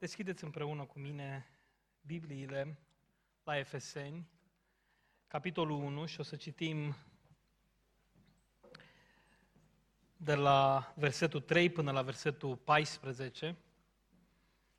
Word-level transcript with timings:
deschideți 0.00 0.44
împreună 0.44 0.84
cu 0.84 0.98
mine 0.98 1.46
Bibliile 2.00 2.78
la 3.44 3.58
Efeseni, 3.58 4.28
capitolul 5.26 5.82
1 5.82 6.06
și 6.06 6.20
o 6.20 6.22
să 6.22 6.36
citim 6.36 6.96
de 10.16 10.34
la 10.34 10.92
versetul 10.96 11.40
3 11.40 11.70
până 11.70 11.90
la 11.90 12.02
versetul 12.02 12.56
14 12.56 13.56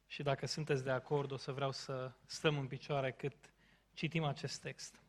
și 0.05 0.23
dacă 0.23 0.46
sunteți 0.46 0.84
de 0.84 0.92
acord 0.92 1.32
o 1.32 1.38
să 1.38 1.52
vreau 1.52 1.72
să 1.72 2.12
stăm 2.26 2.58
în 2.58 2.68
picioare 2.68 3.12
cât 3.12 3.54
citim 3.94 4.24
acest 4.24 4.62
text. 4.62 5.02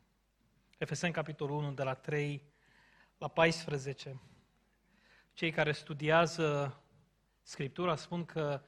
Efeseni, 0.77 1.13
capitolul 1.13 1.57
1, 1.57 1.71
de 1.71 1.83
la 1.83 1.93
3 1.93 2.43
la 3.17 3.27
14. 3.27 4.21
Cei 5.33 5.51
care 5.51 5.71
studiază 5.71 6.77
Scriptura 7.41 7.95
spun 7.95 8.25
că 8.25 8.61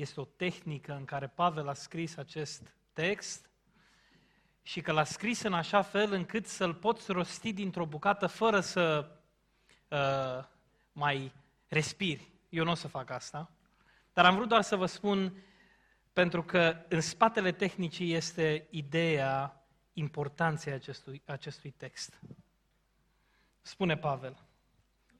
este 0.00 0.20
o 0.20 0.24
tehnică 0.24 0.92
în 0.92 1.04
care 1.04 1.26
Pavel 1.26 1.68
a 1.68 1.74
scris 1.74 2.16
acest 2.16 2.74
text 2.92 3.50
și 4.62 4.80
că 4.80 4.92
l-a 4.92 5.04
scris 5.04 5.42
în 5.42 5.52
așa 5.52 5.82
fel 5.82 6.12
încât 6.12 6.46
să-l 6.46 6.74
poți 6.74 7.12
rosti 7.12 7.52
dintr-o 7.52 7.86
bucată 7.86 8.26
fără 8.26 8.60
să 8.60 9.10
uh, 9.88 10.44
mai 10.92 11.32
respiri. 11.68 12.30
Eu 12.48 12.64
nu 12.64 12.70
o 12.70 12.74
să 12.74 12.88
fac 12.88 13.10
asta. 13.10 13.50
Dar 14.12 14.24
am 14.24 14.34
vrut 14.34 14.48
doar 14.48 14.62
să 14.62 14.76
vă 14.76 14.86
spun, 14.86 15.42
pentru 16.12 16.42
că 16.42 16.84
în 16.88 17.00
spatele 17.00 17.52
tehnicii 17.52 18.14
este 18.14 18.66
ideea 18.70 19.64
importanței 19.92 20.72
acestui, 20.72 21.22
acestui 21.26 21.70
text. 21.70 22.20
Spune 23.62 23.96
Pavel, 23.96 24.44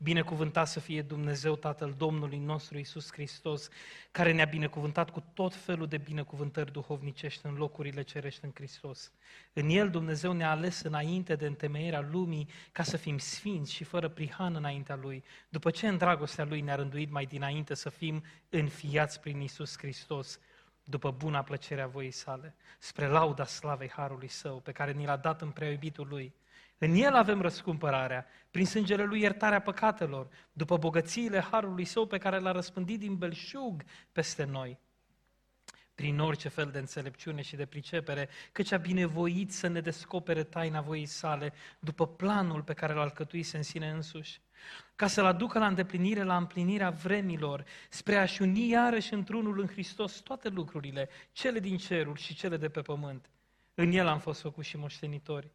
Binecuvântat 0.03 0.69
să 0.69 0.81
fie 0.81 1.03
Dumnezeu 1.03 1.57
Tatăl 1.57 1.95
Domnului 1.97 2.39
nostru 2.39 2.79
Isus 2.79 3.13
Hristos, 3.13 3.69
care 4.11 4.33
ne-a 4.33 4.45
binecuvântat 4.45 5.11
cu 5.11 5.25
tot 5.35 5.55
felul 5.55 5.87
de 5.87 5.99
binecuvântări 5.99 6.73
duhovnicești 6.73 7.47
în 7.47 7.55
locurile 7.55 8.03
cerești 8.03 8.45
în 8.45 8.51
Hristos. 8.55 9.13
În 9.53 9.69
El 9.69 9.91
Dumnezeu 9.91 10.33
ne-a 10.33 10.51
ales 10.51 10.81
înainte 10.81 11.35
de 11.35 11.47
întemeierea 11.47 12.09
lumii 12.11 12.49
ca 12.73 12.83
să 12.83 12.97
fim 12.97 13.19
sfinți 13.19 13.73
și 13.73 13.85
fără 13.85 14.09
prihan 14.09 14.55
înaintea 14.55 14.97
Lui, 14.97 15.25
după 15.49 15.71
ce 15.71 15.89
în 15.89 15.97
dragostea 15.97 16.45
Lui 16.45 16.61
ne-a 16.61 16.75
rânduit 16.75 17.11
mai 17.11 17.27
dinainte 17.27 17.75
să 17.75 17.89
fim 17.89 18.23
înfiați 18.49 19.21
prin 19.21 19.41
Isus 19.41 19.79
Hristos, 19.79 20.41
după 20.85 21.11
buna 21.11 21.43
plăcerea 21.43 21.87
voii 21.87 22.11
sale, 22.11 22.55
spre 22.79 23.07
lauda 23.07 23.45
slavei 23.45 23.91
Harului 23.91 24.29
Său, 24.29 24.61
pe 24.61 24.73
care 24.73 24.93
ni 24.93 25.07
l-a 25.07 25.17
dat 25.17 25.43
în 25.43 25.51
prea 25.51 25.79
Lui, 25.97 26.35
în 26.83 26.95
El 26.95 27.15
avem 27.15 27.41
răscumpărarea, 27.41 28.27
prin 28.51 28.67
sângele 28.67 29.05
Lui 29.05 29.21
iertarea 29.21 29.61
păcatelor, 29.61 30.29
după 30.53 30.77
bogățiile 30.77 31.41
Harului 31.41 31.85
Său 31.85 32.07
pe 32.07 32.19
care 32.19 32.39
l-a 32.39 32.53
răspândit 32.53 32.99
din 32.99 33.17
belșug 33.17 33.83
peste 34.13 34.45
noi, 34.45 34.79
prin 35.95 36.19
orice 36.19 36.49
fel 36.49 36.71
de 36.71 36.79
înțelepciune 36.79 37.43
și 37.43 37.57
de 37.57 37.67
pricepere, 37.67 38.29
căci 38.53 38.73
a 38.73 38.77
binevoit 38.77 39.53
să 39.53 39.67
ne 39.67 39.81
descopere 39.81 40.43
taina 40.43 40.81
voii 40.81 41.07
sale, 41.07 41.53
după 41.79 42.07
planul 42.07 42.63
pe 42.63 42.73
care 42.73 42.93
l-a 42.93 43.01
alcătuise 43.01 43.57
în 43.57 43.63
sine 43.63 43.91
însuși, 43.91 44.41
ca 44.97 45.07
să-L 45.07 45.25
aducă 45.25 45.59
la 45.59 45.67
îndeplinire, 45.67 46.23
la 46.23 46.37
împlinirea 46.37 46.91
vremilor, 46.91 47.65
spre 47.89 48.17
a-și 48.17 48.43
uni 48.43 48.69
iarăși 48.69 49.15
într-unul 49.15 49.61
în 49.61 49.67
Hristos 49.67 50.13
toate 50.21 50.49
lucrurile, 50.49 51.09
cele 51.33 51.59
din 51.59 51.77
ceruri 51.77 52.21
și 52.21 52.35
cele 52.35 52.57
de 52.57 52.69
pe 52.69 52.81
pământ. 52.81 53.31
În 53.75 53.93
El 53.93 54.07
am 54.07 54.19
fost 54.19 54.41
făcuți 54.41 54.69
și 54.69 54.77
moștenitori 54.77 55.51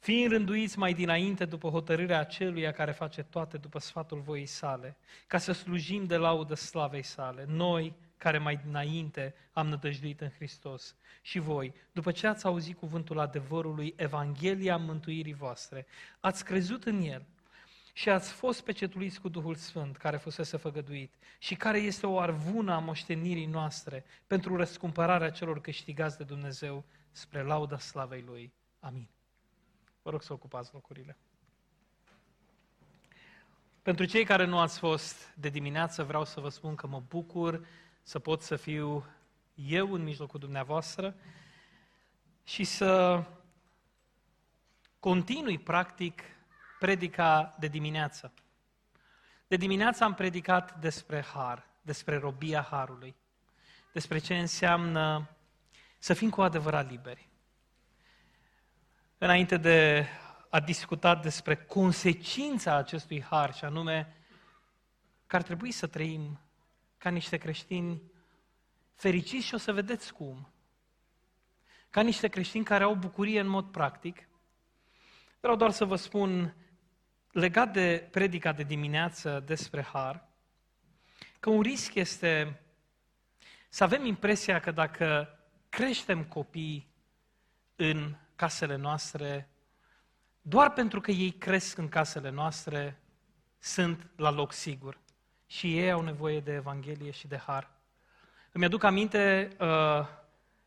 fiind 0.00 0.30
rânduiți 0.30 0.78
mai 0.78 0.94
dinainte 0.94 1.44
după 1.44 1.68
hotărârea 1.68 2.18
aceluia 2.18 2.72
care 2.72 2.92
face 2.92 3.22
toate 3.22 3.56
după 3.56 3.78
sfatul 3.78 4.20
voii 4.20 4.46
sale, 4.46 4.96
ca 5.26 5.38
să 5.38 5.52
slujim 5.52 6.04
de 6.04 6.16
laudă 6.16 6.54
slavei 6.54 7.02
sale, 7.02 7.44
noi 7.48 7.94
care 8.16 8.38
mai 8.38 8.56
dinainte 8.64 9.34
am 9.52 9.68
nădăjduit 9.68 10.20
în 10.20 10.30
Hristos. 10.30 10.96
Și 11.22 11.38
voi, 11.38 11.74
după 11.92 12.12
ce 12.12 12.26
ați 12.26 12.46
auzit 12.46 12.78
cuvântul 12.78 13.18
adevărului, 13.18 13.94
Evanghelia 13.96 14.76
mântuirii 14.76 15.34
voastre, 15.34 15.86
ați 16.20 16.44
crezut 16.44 16.84
în 16.84 17.00
el 17.00 17.26
și 17.92 18.08
ați 18.08 18.32
fost 18.32 18.60
pecetuliți 18.64 19.20
cu 19.20 19.28
Duhul 19.28 19.54
Sfânt 19.54 19.96
care 19.96 20.16
fusese 20.16 20.56
făgăduit 20.56 21.14
și 21.38 21.54
care 21.54 21.78
este 21.78 22.06
o 22.06 22.18
arvună 22.18 22.72
a 22.72 22.78
moștenirii 22.78 23.46
noastre 23.46 24.04
pentru 24.26 24.56
răscumpărarea 24.56 25.30
celor 25.30 25.60
câștigați 25.60 26.16
de 26.16 26.24
Dumnezeu 26.24 26.84
spre 27.10 27.42
lauda 27.42 27.78
slavei 27.78 28.24
Lui. 28.26 28.52
Amin. 28.78 29.08
Vă 30.02 30.10
rog 30.10 30.22
să 30.22 30.32
ocupați 30.32 30.70
locurile. 30.72 31.16
Pentru 33.82 34.04
cei 34.04 34.24
care 34.24 34.44
nu 34.44 34.58
ați 34.58 34.78
fost 34.78 35.34
de 35.34 35.48
dimineață, 35.48 36.04
vreau 36.04 36.24
să 36.24 36.40
vă 36.40 36.48
spun 36.48 36.74
că 36.74 36.86
mă 36.86 37.02
bucur 37.08 37.66
să 38.02 38.18
pot 38.18 38.42
să 38.42 38.56
fiu 38.56 39.04
eu 39.54 39.92
în 39.92 40.02
mijlocul 40.02 40.40
dumneavoastră 40.40 41.14
și 42.44 42.64
să 42.64 43.24
continui 44.98 45.58
practic 45.58 46.22
predica 46.78 47.56
de 47.58 47.66
dimineață. 47.66 48.32
De 49.46 49.56
dimineață 49.56 50.04
am 50.04 50.14
predicat 50.14 50.78
despre 50.78 51.22
har, 51.22 51.66
despre 51.82 52.16
robia 52.16 52.62
harului, 52.62 53.14
despre 53.92 54.18
ce 54.18 54.38
înseamnă 54.38 55.30
să 55.98 56.14
fim 56.14 56.30
cu 56.30 56.42
adevărat 56.42 56.90
liberi 56.90 57.29
înainte 59.22 59.56
de 59.56 60.06
a 60.48 60.60
discuta 60.60 61.14
despre 61.14 61.56
consecința 61.56 62.74
acestui 62.74 63.22
har, 63.22 63.54
și 63.54 63.64
anume 63.64 64.16
că 65.26 65.36
ar 65.36 65.42
trebui 65.42 65.70
să 65.70 65.86
trăim 65.86 66.40
ca 66.98 67.10
niște 67.10 67.36
creștini 67.36 68.02
fericiți 68.94 69.46
și 69.46 69.54
o 69.54 69.58
să 69.58 69.72
vedeți 69.72 70.12
cum. 70.12 70.52
Ca 71.90 72.00
niște 72.00 72.28
creștini 72.28 72.64
care 72.64 72.84
au 72.84 72.94
bucurie 72.94 73.40
în 73.40 73.46
mod 73.46 73.70
practic. 73.70 74.28
Vreau 75.40 75.56
doar 75.56 75.70
să 75.70 75.84
vă 75.84 75.96
spun, 75.96 76.54
legat 77.30 77.72
de 77.72 78.08
predica 78.10 78.52
de 78.52 78.62
dimineață 78.62 79.42
despre 79.46 79.82
har, 79.82 80.28
că 81.40 81.50
un 81.50 81.60
risc 81.60 81.94
este 81.94 82.60
să 83.68 83.84
avem 83.84 84.04
impresia 84.04 84.60
că 84.60 84.70
dacă 84.70 85.38
creștem 85.68 86.24
copii 86.24 86.94
în 87.76 88.16
casele 88.40 88.76
noastre, 88.76 89.48
doar 90.40 90.72
pentru 90.72 91.00
că 91.00 91.10
ei 91.10 91.30
cresc 91.30 91.78
în 91.78 91.88
casele 91.88 92.30
noastre, 92.30 93.00
sunt 93.58 94.10
la 94.16 94.30
loc 94.30 94.52
sigur. 94.52 94.98
Și 95.46 95.78
ei 95.78 95.90
au 95.90 96.00
nevoie 96.00 96.40
de 96.40 96.52
Evanghelie 96.52 97.10
și 97.10 97.26
de 97.26 97.36
Har. 97.36 97.70
Îmi 98.52 98.64
aduc 98.64 98.82
aminte, 98.82 99.48
uh, 99.58 100.06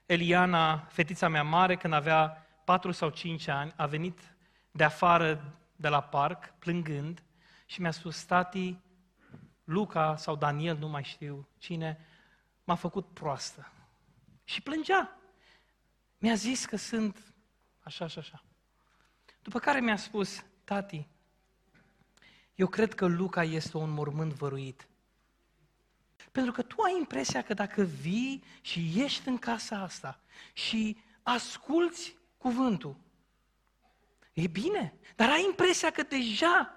Eliana, 0.06 0.78
fetița 0.78 1.28
mea 1.28 1.44
mare, 1.44 1.76
când 1.76 1.94
avea 1.94 2.48
4 2.64 2.92
sau 2.92 3.10
5 3.10 3.48
ani, 3.48 3.74
a 3.76 3.86
venit 3.86 4.20
de 4.72 4.84
afară 4.84 5.58
de 5.76 5.88
la 5.88 6.02
parc, 6.02 6.54
plângând, 6.60 7.24
și 7.66 7.82
mi-a 7.82 7.92
spus, 7.92 8.24
tati, 8.24 8.78
Luca 9.64 10.16
sau 10.16 10.36
Daniel, 10.36 10.78
nu 10.78 10.88
mai 10.88 11.04
știu 11.04 11.48
cine, 11.58 12.06
m-a 12.64 12.76
făcut 12.76 13.08
proastă. 13.14 13.72
Și 14.44 14.62
plângea. 14.62 15.18
Mi-a 16.18 16.36
zis 16.36 16.66
că 16.66 16.76
sunt 16.76 17.33
așa 17.84 18.08
și 18.08 18.20
așa. 18.20 18.44
După 19.42 19.60
care 19.60 19.80
mi-a 19.80 19.96
spus, 19.96 20.44
tati, 20.64 21.08
eu 22.56 22.68
cred 22.68 22.94
că 22.94 23.06
Luca 23.06 23.44
este 23.44 23.78
un 23.78 23.90
mormânt 23.90 24.34
văruit. 24.34 24.88
Pentru 26.32 26.52
că 26.52 26.62
tu 26.62 26.82
ai 26.82 26.96
impresia 26.98 27.42
că 27.42 27.54
dacă 27.54 27.84
vii 27.84 28.44
și 28.62 28.92
ești 28.96 29.28
în 29.28 29.38
casa 29.38 29.78
asta 29.78 30.20
și 30.54 30.98
asculți 31.24 32.16
cuvântul, 32.38 32.96
e 34.34 34.48
bine, 34.48 34.94
dar 35.16 35.30
ai 35.30 35.44
impresia 35.44 35.92
că 35.92 36.04
deja 36.04 36.76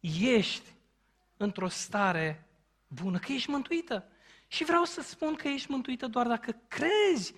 ești 0.00 0.68
într-o 1.36 1.68
stare 1.68 2.48
bună, 2.86 3.18
că 3.18 3.32
ești 3.32 3.50
mântuită. 3.50 4.08
Și 4.46 4.64
vreau 4.64 4.84
să 4.84 5.02
spun 5.02 5.34
că 5.34 5.48
ești 5.48 5.70
mântuită 5.70 6.06
doar 6.06 6.26
dacă 6.26 6.56
crezi 6.68 7.34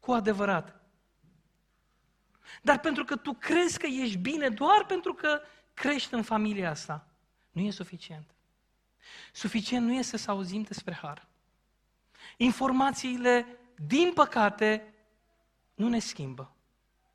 cu 0.00 0.12
adevărat 0.12 0.77
dar 2.62 2.80
pentru 2.80 3.04
că 3.04 3.16
tu 3.16 3.32
crezi 3.32 3.78
că 3.78 3.86
ești 3.86 4.18
bine 4.18 4.48
doar 4.48 4.84
pentru 4.86 5.14
că 5.14 5.40
crești 5.74 6.14
în 6.14 6.22
familia 6.22 6.70
asta, 6.70 7.06
nu 7.50 7.62
e 7.62 7.70
suficient. 7.70 8.34
Suficient 9.32 9.86
nu 9.86 9.92
este 9.92 10.16
să 10.16 10.30
auzim 10.30 10.62
despre 10.62 10.94
har. 10.94 11.26
Informațiile, 12.36 13.46
din 13.86 14.12
păcate, 14.14 14.94
nu 15.74 15.88
ne 15.88 15.98
schimbă. 15.98 16.52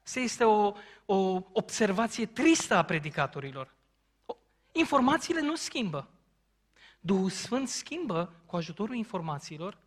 Asta 0.03 0.19
este 0.19 0.43
o, 0.43 0.73
o 1.05 1.41
observație 1.51 2.25
tristă 2.25 2.75
a 2.75 2.83
predicatorilor. 2.83 3.75
Informațiile 4.71 5.41
nu 5.41 5.55
schimbă. 5.55 6.09
Duhul 6.99 7.29
Sfânt 7.29 7.67
schimbă 7.67 8.33
cu 8.45 8.55
ajutorul 8.55 8.95
informațiilor, 8.95 9.77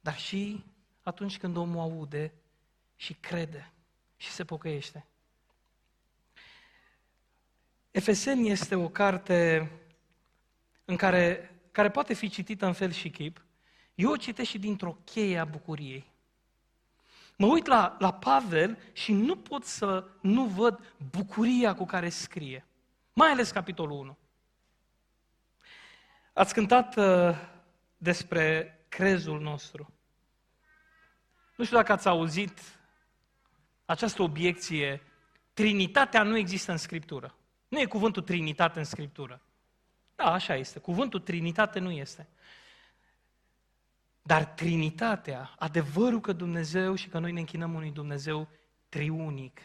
dar 0.00 0.16
și 0.18 0.64
atunci 1.02 1.38
când 1.38 1.56
omul 1.56 1.80
aude 1.80 2.32
și 2.96 3.14
crede 3.14 3.72
și 4.16 4.30
se 4.30 4.44
pocăiește. 4.44 5.06
Efeseni 7.90 8.50
este 8.50 8.74
o 8.74 8.88
carte 8.88 9.70
în 10.84 10.96
care, 10.96 11.54
care 11.72 11.90
poate 11.90 12.14
fi 12.14 12.28
citită 12.28 12.66
în 12.66 12.72
fel 12.72 12.90
și 12.90 13.10
chip 13.10 13.44
Eu 13.94 14.10
o 14.10 14.16
citesc 14.16 14.48
și 14.50 14.58
dintr-o 14.58 14.98
cheie 15.04 15.38
a 15.38 15.44
bucuriei. 15.44 16.12
Mă 17.36 17.46
uit 17.46 17.66
la, 17.66 17.96
la 17.98 18.12
Pavel 18.12 18.78
și 18.92 19.12
nu 19.12 19.36
pot 19.36 19.64
să 19.64 20.08
nu 20.20 20.44
văd 20.44 20.94
bucuria 21.10 21.74
cu 21.74 21.84
care 21.84 22.08
scrie. 22.08 22.66
Mai 23.12 23.30
ales 23.30 23.50
capitolul 23.50 23.98
1. 23.98 24.16
Ați 26.32 26.54
cântat 26.54 26.96
uh, 26.96 27.36
despre 27.96 28.78
crezul 28.88 29.40
nostru. 29.40 29.92
Nu 31.56 31.64
știu 31.64 31.76
dacă 31.76 31.92
ați 31.92 32.08
auzit 32.08 32.60
această 33.84 34.22
obiecție, 34.22 35.02
Trinitatea 35.52 36.22
nu 36.22 36.36
există 36.36 36.72
în 36.72 36.78
Scriptură. 36.78 37.34
Nu 37.68 37.80
e 37.80 37.84
cuvântul 37.84 38.22
Trinitate 38.22 38.78
în 38.78 38.84
Scriptură. 38.84 39.40
Da, 40.14 40.32
așa 40.32 40.54
este. 40.56 40.78
Cuvântul 40.78 41.20
Trinitate 41.20 41.78
nu 41.78 41.90
este. 41.90 42.28
Dar 44.22 44.44
Trinitatea, 44.44 45.54
adevărul 45.58 46.20
că 46.20 46.32
Dumnezeu 46.32 46.94
și 46.94 47.08
că 47.08 47.18
noi 47.18 47.32
ne 47.32 47.38
închinăm 47.38 47.74
unui 47.74 47.90
Dumnezeu 47.90 48.48
triunic, 48.88 49.60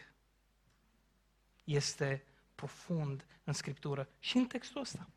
este 1.64 2.24
profund 2.54 3.24
în 3.44 3.52
Scriptură 3.52 4.08
și 4.18 4.36
în 4.36 4.46
textul 4.46 4.80
ăsta. 4.80 5.08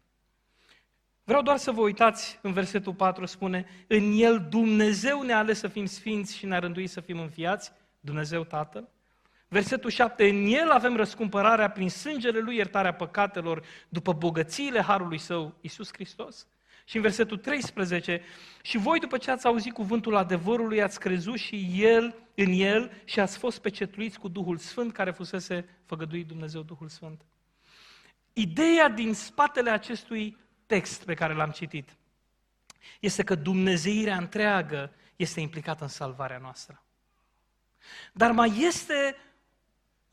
Vreau 1.23 1.41
doar 1.41 1.57
să 1.57 1.71
vă 1.71 1.81
uitați, 1.81 2.39
în 2.41 2.53
versetul 2.53 2.93
4 2.93 3.25
spune, 3.25 3.65
în 3.87 4.11
El 4.15 4.47
Dumnezeu 4.49 5.21
ne-a 5.21 5.37
ales 5.37 5.59
să 5.59 5.67
fim 5.67 5.85
sfinți 5.85 6.35
și 6.35 6.45
ne-a 6.45 6.59
rânduit 6.59 6.89
să 6.89 7.01
fim 7.01 7.19
înfiați, 7.19 7.71
Dumnezeu 7.99 8.43
Tatăl. 8.43 8.89
Versetul 9.53 9.89
7, 9.89 10.29
în 10.29 10.45
El 10.45 10.69
avem 10.69 10.95
răscumpărarea 10.95 11.69
prin 11.69 11.89
sângele 11.89 12.39
Lui, 12.39 12.55
iertarea 12.55 12.93
păcatelor, 12.93 13.63
după 13.89 14.13
bogățiile 14.13 14.81
Harului 14.81 15.17
Său, 15.17 15.57
Iisus 15.61 15.89
Hristos. 15.93 16.47
Și 16.85 16.95
în 16.95 17.01
versetul 17.01 17.37
13, 17.37 18.21
și 18.61 18.77
voi 18.77 18.99
după 18.99 19.17
ce 19.17 19.31
ați 19.31 19.45
auzit 19.45 19.73
cuvântul 19.73 20.15
adevărului, 20.15 20.81
ați 20.81 20.99
crezut 20.99 21.37
și 21.37 21.69
el, 21.75 22.15
în 22.35 22.51
el 22.51 22.91
și 23.03 23.19
ați 23.19 23.37
fost 23.37 23.61
pecetluiți 23.61 24.19
cu 24.19 24.27
Duhul 24.27 24.57
Sfânt 24.57 24.93
care 24.93 25.11
fusese 25.11 25.79
făgăduit 25.85 26.27
Dumnezeu 26.27 26.61
Duhul 26.61 26.89
Sfânt. 26.89 27.21
Ideea 28.33 28.89
din 28.89 29.13
spatele 29.13 29.69
acestui 29.69 30.37
text 30.65 31.05
pe 31.05 31.13
care 31.13 31.33
l-am 31.33 31.51
citit 31.51 31.95
este 32.99 33.23
că 33.23 33.35
Dumnezeirea 33.35 34.17
întreagă 34.17 34.93
este 35.15 35.39
implicată 35.39 35.83
în 35.83 35.89
salvarea 35.89 36.37
noastră. 36.37 36.83
Dar 38.13 38.31
mai 38.31 38.53
este 38.59 39.15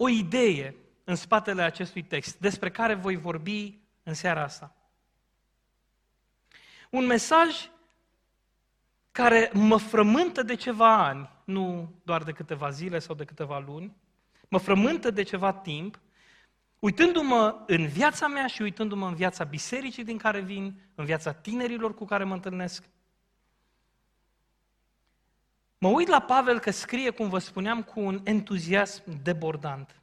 o 0.02 0.08
idee 0.08 0.75
în 1.05 1.14
spatele 1.14 1.62
acestui 1.62 2.02
text 2.02 2.38
despre 2.38 2.70
care 2.70 2.94
voi 2.94 3.17
vorbi 3.17 3.79
în 4.02 4.14
seara 4.14 4.43
asta. 4.43 4.75
Un 6.91 7.06
mesaj 7.06 7.70
care 9.12 9.50
mă 9.55 9.76
frământă 9.76 10.43
de 10.43 10.55
ceva 10.55 11.05
ani, 11.05 11.31
nu 11.44 11.94
doar 12.02 12.23
de 12.23 12.32
câteva 12.32 12.70
zile 12.70 12.99
sau 12.99 13.14
de 13.14 13.25
câteva 13.25 13.58
luni, 13.58 13.97
mă 14.49 14.58
frământă 14.58 15.11
de 15.11 15.23
ceva 15.23 15.52
timp 15.52 16.00
Uitându-mă 16.81 17.62
în 17.67 17.87
viața 17.87 18.26
mea 18.26 18.46
și 18.46 18.62
uitându-mă 18.62 19.06
în 19.06 19.14
viața 19.14 19.44
bisericii 19.44 20.05
din 20.05 20.19
care 20.19 20.41
vin, 20.41 20.81
în 20.94 21.05
viața 21.05 21.32
tinerilor 21.32 21.94
cu 21.94 22.05
care 22.05 22.25
mă 22.25 22.35
întâlnesc, 22.35 22.85
mă 25.81 25.88
uit 25.88 26.09
la 26.09 26.21
Pavel 26.21 26.59
că 26.59 26.71
scrie, 26.71 27.11
cum 27.11 27.29
vă 27.29 27.38
spuneam, 27.38 27.82
cu 27.82 28.00
un 28.00 28.21
entuziasm 28.25 29.03
debordant. 29.23 30.00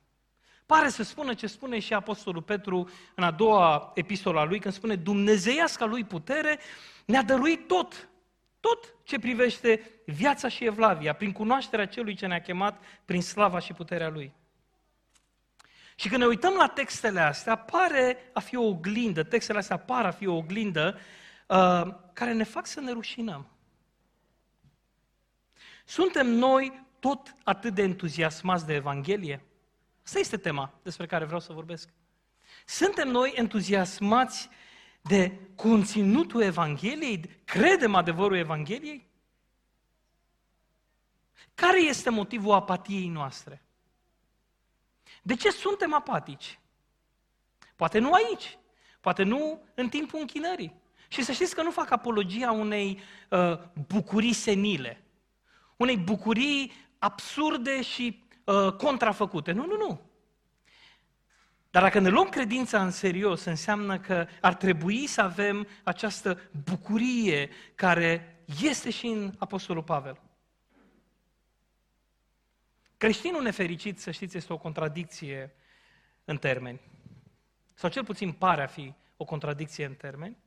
Pare 0.65 0.89
să 0.89 1.03
spună 1.03 1.33
ce 1.33 1.47
spune 1.47 1.79
și 1.79 1.93
Apostolul 1.93 2.41
Petru 2.41 2.89
în 3.15 3.23
a 3.23 3.31
doua 3.31 3.91
epistola 3.95 4.43
lui, 4.43 4.59
când 4.59 4.73
spune 4.73 4.95
Dumnezeiasca 4.95 5.85
lui 5.85 6.03
putere 6.03 6.59
ne-a 7.05 7.23
dăruit 7.23 7.67
tot, 7.67 8.09
tot 8.59 8.95
ce 9.03 9.19
privește 9.19 9.91
viața 10.05 10.47
și 10.47 10.65
evlavia, 10.65 11.13
prin 11.13 11.31
cunoașterea 11.31 11.87
celui 11.87 12.15
ce 12.15 12.27
ne-a 12.27 12.41
chemat, 12.41 12.83
prin 13.05 13.21
slava 13.21 13.59
și 13.59 13.73
puterea 13.73 14.09
lui. 14.09 14.33
Și 15.95 16.09
când 16.09 16.21
ne 16.21 16.27
uităm 16.27 16.53
la 16.53 16.67
textele 16.67 17.19
astea, 17.19 17.55
pare 17.55 18.17
a 18.33 18.39
fi 18.39 18.55
o 18.55 18.67
oglindă, 18.67 19.23
textele 19.23 19.57
astea 19.57 19.77
par 19.77 20.05
a 20.05 20.11
fi 20.11 20.27
o 20.27 20.35
oglindă 20.35 20.99
uh, 21.47 21.81
care 22.13 22.33
ne 22.33 22.43
fac 22.43 22.65
să 22.65 22.79
ne 22.79 22.91
rușinăm. 22.91 23.47
Suntem 25.89 26.27
noi 26.27 26.85
tot 26.99 27.33
atât 27.43 27.73
de 27.73 27.81
entuziasmați 27.81 28.65
de 28.65 28.73
Evanghelie? 28.73 29.45
Asta 30.05 30.19
este 30.19 30.37
tema 30.37 30.73
despre 30.83 31.05
care 31.05 31.25
vreau 31.25 31.39
să 31.39 31.53
vorbesc. 31.53 31.89
Suntem 32.65 33.07
noi 33.07 33.33
entuziasmați 33.35 34.49
de 35.01 35.39
conținutul 35.55 36.41
Evangheliei? 36.41 37.41
Credem 37.45 37.95
adevărul 37.95 38.37
Evangheliei? 38.37 39.07
Care 41.55 41.81
este 41.81 42.09
motivul 42.09 42.53
apatiei 42.53 43.07
noastre? 43.07 43.61
De 45.21 45.35
ce 45.35 45.49
suntem 45.49 45.93
apatici? 45.93 46.59
Poate 47.75 47.99
nu 47.99 48.13
aici, 48.13 48.57
poate 49.01 49.23
nu 49.23 49.63
în 49.73 49.89
timpul 49.89 50.19
închinării. 50.19 50.73
Și 51.07 51.23
să 51.23 51.31
știți 51.31 51.55
că 51.55 51.61
nu 51.61 51.71
fac 51.71 51.91
apologia 51.91 52.51
unei 52.51 52.99
uh, 53.29 53.59
bucurii 53.87 54.33
senile, 54.33 55.01
unei 55.77 55.97
bucurii 55.97 56.71
absurde 56.99 57.81
și 57.81 58.23
uh, 58.43 58.71
contrafăcute. 58.73 59.51
Nu, 59.51 59.65
nu, 59.65 59.77
nu. 59.77 60.01
Dar 61.71 61.81
dacă 61.81 61.99
ne 61.99 62.09
luăm 62.09 62.29
credința 62.29 62.83
în 62.83 62.91
serios, 62.91 63.43
înseamnă 63.43 63.99
că 63.99 64.27
ar 64.41 64.55
trebui 64.55 65.07
să 65.07 65.21
avem 65.21 65.67
această 65.83 66.39
bucurie 66.63 67.49
care 67.75 68.41
este 68.61 68.89
și 68.89 69.05
în 69.05 69.33
Apostolul 69.37 69.83
Pavel. 69.83 70.21
Creștinul 72.97 73.41
nefericit, 73.41 73.99
să 73.99 74.11
știți, 74.11 74.37
este 74.37 74.53
o 74.53 74.57
contradicție 74.57 75.55
în 76.25 76.37
termeni. 76.37 76.81
Sau 77.73 77.89
cel 77.89 78.03
puțin 78.03 78.31
pare 78.31 78.63
a 78.63 78.67
fi 78.67 78.93
o 79.17 79.25
contradicție 79.25 79.85
în 79.85 79.93
termeni, 79.93 80.37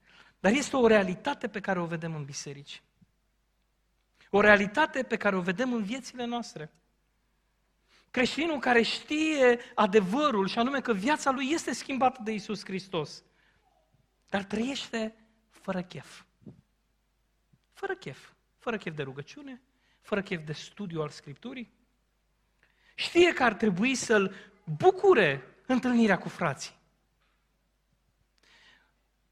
dar 0.40 0.52
este 0.52 0.76
o 0.76 0.86
realitate 0.86 1.48
pe 1.48 1.60
care 1.60 1.80
o 1.80 1.86
vedem 1.86 2.14
în 2.14 2.24
biserici. 2.24 2.82
O 4.30 4.40
realitate 4.40 5.02
pe 5.02 5.16
care 5.16 5.36
o 5.36 5.40
vedem 5.40 5.72
în 5.72 5.82
viețile 5.82 6.24
noastre. 6.24 6.72
Creștinul 8.10 8.58
care 8.58 8.82
știe 8.82 9.58
adevărul 9.74 10.48
și 10.48 10.58
anume 10.58 10.80
că 10.80 10.92
viața 10.92 11.30
lui 11.30 11.50
este 11.50 11.72
schimbată 11.72 12.20
de 12.22 12.32
Isus 12.32 12.64
Hristos, 12.64 13.24
dar 14.28 14.44
trăiește 14.44 15.14
fără 15.48 15.82
chef. 15.82 16.22
Fără 17.72 17.94
chef. 17.94 18.30
Fără 18.58 18.76
chef 18.76 18.94
de 18.94 19.02
rugăciune, 19.02 19.62
fără 20.00 20.22
chef 20.22 20.44
de 20.44 20.52
studiu 20.52 21.00
al 21.00 21.08
Scripturii, 21.08 21.78
Știe 23.00 23.32
că 23.32 23.42
ar 23.42 23.54
trebui 23.54 23.94
să-l 23.94 24.34
bucure 24.64 25.42
întâlnirea 25.66 26.18
cu 26.18 26.28
frații. 26.28 26.74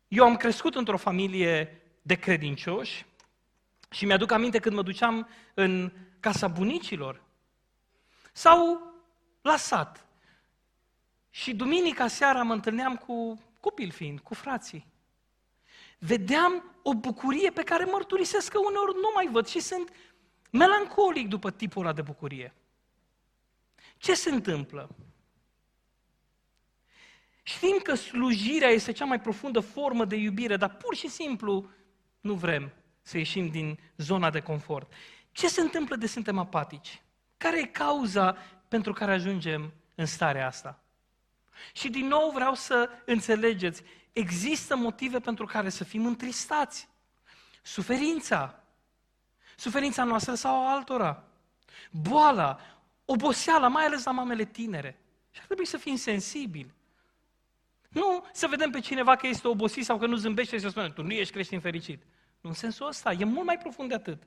Eu 0.08 0.24
am 0.24 0.36
crescut 0.36 0.74
într-o 0.74 0.96
familie 0.96 1.82
de 2.02 2.14
credincioși 2.14 3.06
și 3.90 4.04
mi-aduc 4.04 4.30
aminte 4.30 4.58
când 4.58 4.74
mă 4.74 4.82
duceam 4.82 5.28
în 5.54 5.92
casa 6.20 6.48
bunicilor 6.48 7.22
sau 8.32 8.82
la 9.42 9.56
sat. 9.56 10.06
Și 11.30 11.54
duminica 11.54 12.06
seara 12.06 12.42
mă 12.42 12.52
întâlneam 12.52 12.96
cu 12.96 13.42
copil 13.60 13.90
fiind, 13.90 14.20
cu 14.20 14.34
frații. 14.34 14.86
Vedeam 15.98 16.76
o 16.82 16.94
bucurie 16.94 17.50
pe 17.50 17.62
care 17.62 17.84
mărturisesc 17.84 18.52
că 18.52 18.58
uneori 18.58 18.94
nu 18.94 19.10
mai 19.14 19.28
văd 19.30 19.46
și 19.46 19.60
sunt 19.60 19.92
melancolic 20.50 21.28
după 21.28 21.50
tipul 21.50 21.82
ăla 21.82 21.92
de 21.92 22.02
bucurie. 22.02 22.54
Ce 23.96 24.14
se 24.14 24.30
întâmplă? 24.30 24.88
Știm 27.42 27.78
că 27.82 27.94
slujirea 27.94 28.68
este 28.68 28.92
cea 28.92 29.04
mai 29.04 29.20
profundă 29.20 29.60
formă 29.60 30.04
de 30.04 30.16
iubire, 30.16 30.56
dar 30.56 30.76
pur 30.76 30.94
și 30.94 31.08
simplu 31.08 31.70
nu 32.20 32.34
vrem 32.34 32.72
să 33.08 33.18
ieșim 33.18 33.48
din 33.48 33.78
zona 33.96 34.30
de 34.30 34.40
confort. 34.40 34.92
Ce 35.32 35.48
se 35.48 35.60
întâmplă 35.60 35.96
de 35.96 36.06
suntem 36.06 36.38
apatici? 36.38 37.02
Care 37.36 37.60
e 37.60 37.64
cauza 37.64 38.36
pentru 38.68 38.92
care 38.92 39.12
ajungem 39.12 39.72
în 39.94 40.06
starea 40.06 40.46
asta? 40.46 40.82
Și 41.72 41.88
din 41.88 42.06
nou 42.06 42.30
vreau 42.30 42.54
să 42.54 42.90
înțelegeți, 43.04 43.82
există 44.12 44.76
motive 44.76 45.20
pentru 45.20 45.46
care 45.46 45.68
să 45.68 45.84
fim 45.84 46.06
întristați. 46.06 46.88
Suferința, 47.62 48.62
suferința 49.56 50.04
noastră 50.04 50.34
sau 50.34 50.66
a 50.66 50.72
altora, 50.72 51.24
boala, 51.90 52.60
oboseala, 53.04 53.68
mai 53.68 53.84
ales 53.84 54.04
la 54.04 54.10
mamele 54.10 54.44
tinere. 54.44 54.98
Și 55.30 55.38
ar 55.40 55.46
trebui 55.46 55.66
să 55.66 55.76
fim 55.76 55.96
sensibili. 55.96 56.74
Nu 57.88 58.26
să 58.32 58.46
vedem 58.46 58.70
pe 58.70 58.80
cineva 58.80 59.16
că 59.16 59.26
este 59.26 59.48
obosit 59.48 59.84
sau 59.84 59.98
că 59.98 60.06
nu 60.06 60.16
zâmbește 60.16 60.56
și 60.56 60.62
să 60.62 60.68
spunem, 60.68 60.92
tu 60.92 61.02
nu 61.02 61.12
ești 61.12 61.32
creștin 61.32 61.60
fericit. 61.60 62.02
Nu 62.40 62.48
în 62.48 62.54
sensul 62.54 62.86
ăsta, 62.86 63.12
e 63.12 63.24
mult 63.24 63.46
mai 63.46 63.58
profund 63.58 63.88
de 63.88 63.94
atât. 63.94 64.22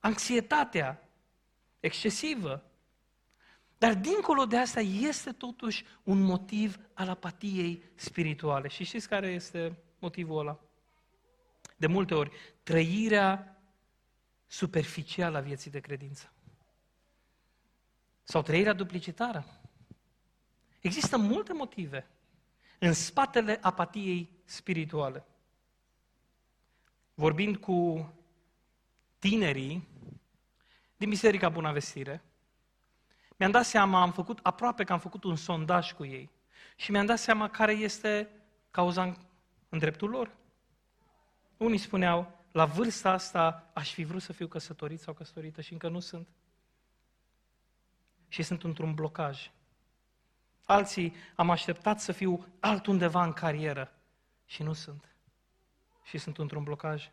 Anxietatea 0.00 1.08
excesivă. 1.80 2.64
Dar 3.78 3.94
dincolo 3.94 4.46
de 4.46 4.56
asta 4.56 4.80
este 4.80 5.32
totuși 5.32 5.84
un 6.02 6.20
motiv 6.20 6.78
al 6.94 7.08
apatiei 7.08 7.82
spirituale. 7.94 8.68
Și 8.68 8.84
știți 8.84 9.08
care 9.08 9.28
este 9.28 9.78
motivul 9.98 10.38
ăla? 10.38 10.60
De 11.76 11.86
multe 11.86 12.14
ori, 12.14 12.30
trăirea 12.62 13.60
superficială 14.46 15.36
a 15.36 15.40
vieții 15.40 15.70
de 15.70 15.80
credință. 15.80 16.32
Sau 18.22 18.42
trăirea 18.42 18.72
duplicitară. 18.72 19.44
Există 20.80 21.16
multe 21.16 21.52
motive 21.52 22.10
în 22.78 22.92
spatele 22.92 23.58
apatiei 23.60 24.30
spirituale. 24.44 25.24
Vorbind 27.20 27.56
cu 27.56 28.12
tinerii 29.18 29.88
din 30.96 31.08
Biserica 31.08 31.48
Bunăvestire, 31.48 32.22
mi-am 33.36 33.50
dat 33.50 33.64
seama, 33.64 34.00
am 34.00 34.12
făcut, 34.12 34.38
aproape 34.42 34.84
că 34.84 34.92
am 34.92 34.98
făcut 34.98 35.24
un 35.24 35.36
sondaj 35.36 35.92
cu 35.92 36.04
ei 36.04 36.30
și 36.76 36.90
mi-am 36.90 37.06
dat 37.06 37.18
seama 37.18 37.50
care 37.50 37.72
este 37.72 38.28
cauza 38.70 39.02
în, 39.02 39.16
în 39.68 39.78
dreptul 39.78 40.10
lor. 40.10 40.36
Unii 41.56 41.78
spuneau, 41.78 42.44
la 42.52 42.64
vârsta 42.64 43.10
asta 43.10 43.70
aș 43.72 43.92
fi 43.92 44.04
vrut 44.04 44.22
să 44.22 44.32
fiu 44.32 44.46
căsătorit 44.46 45.00
sau 45.00 45.14
căsătorită 45.14 45.60
și 45.60 45.72
încă 45.72 45.88
nu 45.88 46.00
sunt. 46.00 46.28
Și 48.28 48.42
sunt 48.42 48.62
într-un 48.62 48.94
blocaj. 48.94 49.50
Alții 50.64 51.14
am 51.34 51.50
așteptat 51.50 52.00
să 52.00 52.12
fiu 52.12 52.46
altundeva 52.60 53.24
în 53.24 53.32
carieră 53.32 53.92
și 54.44 54.62
nu 54.62 54.72
sunt. 54.72 55.04
Și 56.02 56.18
sunt 56.18 56.38
într-un 56.38 56.62
blocaj. 56.62 57.10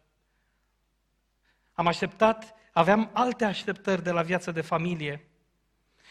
Am 1.73 1.87
așteptat, 1.87 2.55
aveam 2.73 3.09
alte 3.13 3.45
așteptări 3.45 4.03
de 4.03 4.11
la 4.11 4.21
viața 4.21 4.51
de 4.51 4.61
familie. 4.61 5.27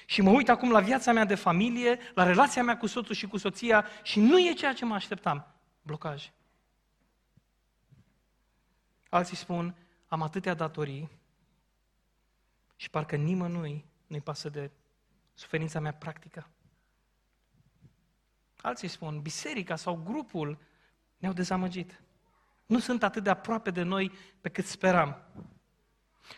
Și 0.06 0.20
mă 0.20 0.30
uit 0.30 0.48
acum 0.48 0.70
la 0.70 0.80
viața 0.80 1.12
mea 1.12 1.24
de 1.24 1.34
familie, 1.34 1.98
la 2.14 2.22
relația 2.22 2.62
mea 2.62 2.76
cu 2.76 2.86
soțul 2.86 3.14
și 3.14 3.26
cu 3.26 3.36
soția 3.36 3.86
și 4.02 4.20
nu 4.20 4.38
e 4.38 4.52
ceea 4.52 4.72
ce 4.72 4.84
mă 4.84 4.94
așteptam. 4.94 5.46
Blocaj. 5.82 6.30
Alții 9.08 9.36
spun, 9.36 9.76
am 10.08 10.22
atâtea 10.22 10.54
datorii 10.54 11.10
și 12.76 12.90
parcă 12.90 13.16
nimănui 13.16 13.84
nu-i 14.06 14.20
pasă 14.20 14.48
de 14.48 14.70
suferința 15.34 15.80
mea 15.80 15.92
practică. 15.92 16.48
Alții 18.56 18.88
spun, 18.88 19.20
biserica 19.20 19.76
sau 19.76 20.02
grupul 20.04 20.58
ne-au 21.16 21.32
dezamăgit. 21.32 22.00
Nu 22.66 22.78
sunt 22.78 23.02
atât 23.02 23.22
de 23.22 23.30
aproape 23.30 23.70
de 23.70 23.82
noi 23.82 24.12
pe 24.40 24.48
cât 24.48 24.66
speram. 24.66 25.22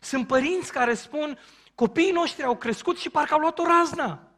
Sunt 0.01 0.27
părinți 0.27 0.73
care 0.73 0.95
spun, 0.95 1.39
copiii 1.75 2.11
noștri 2.11 2.45
au 2.45 2.57
crescut 2.57 2.99
și 2.99 3.11
parcă 3.11 3.35
au 3.35 3.41
luat 3.41 3.59
o 3.59 3.67
raznă. 3.67 4.33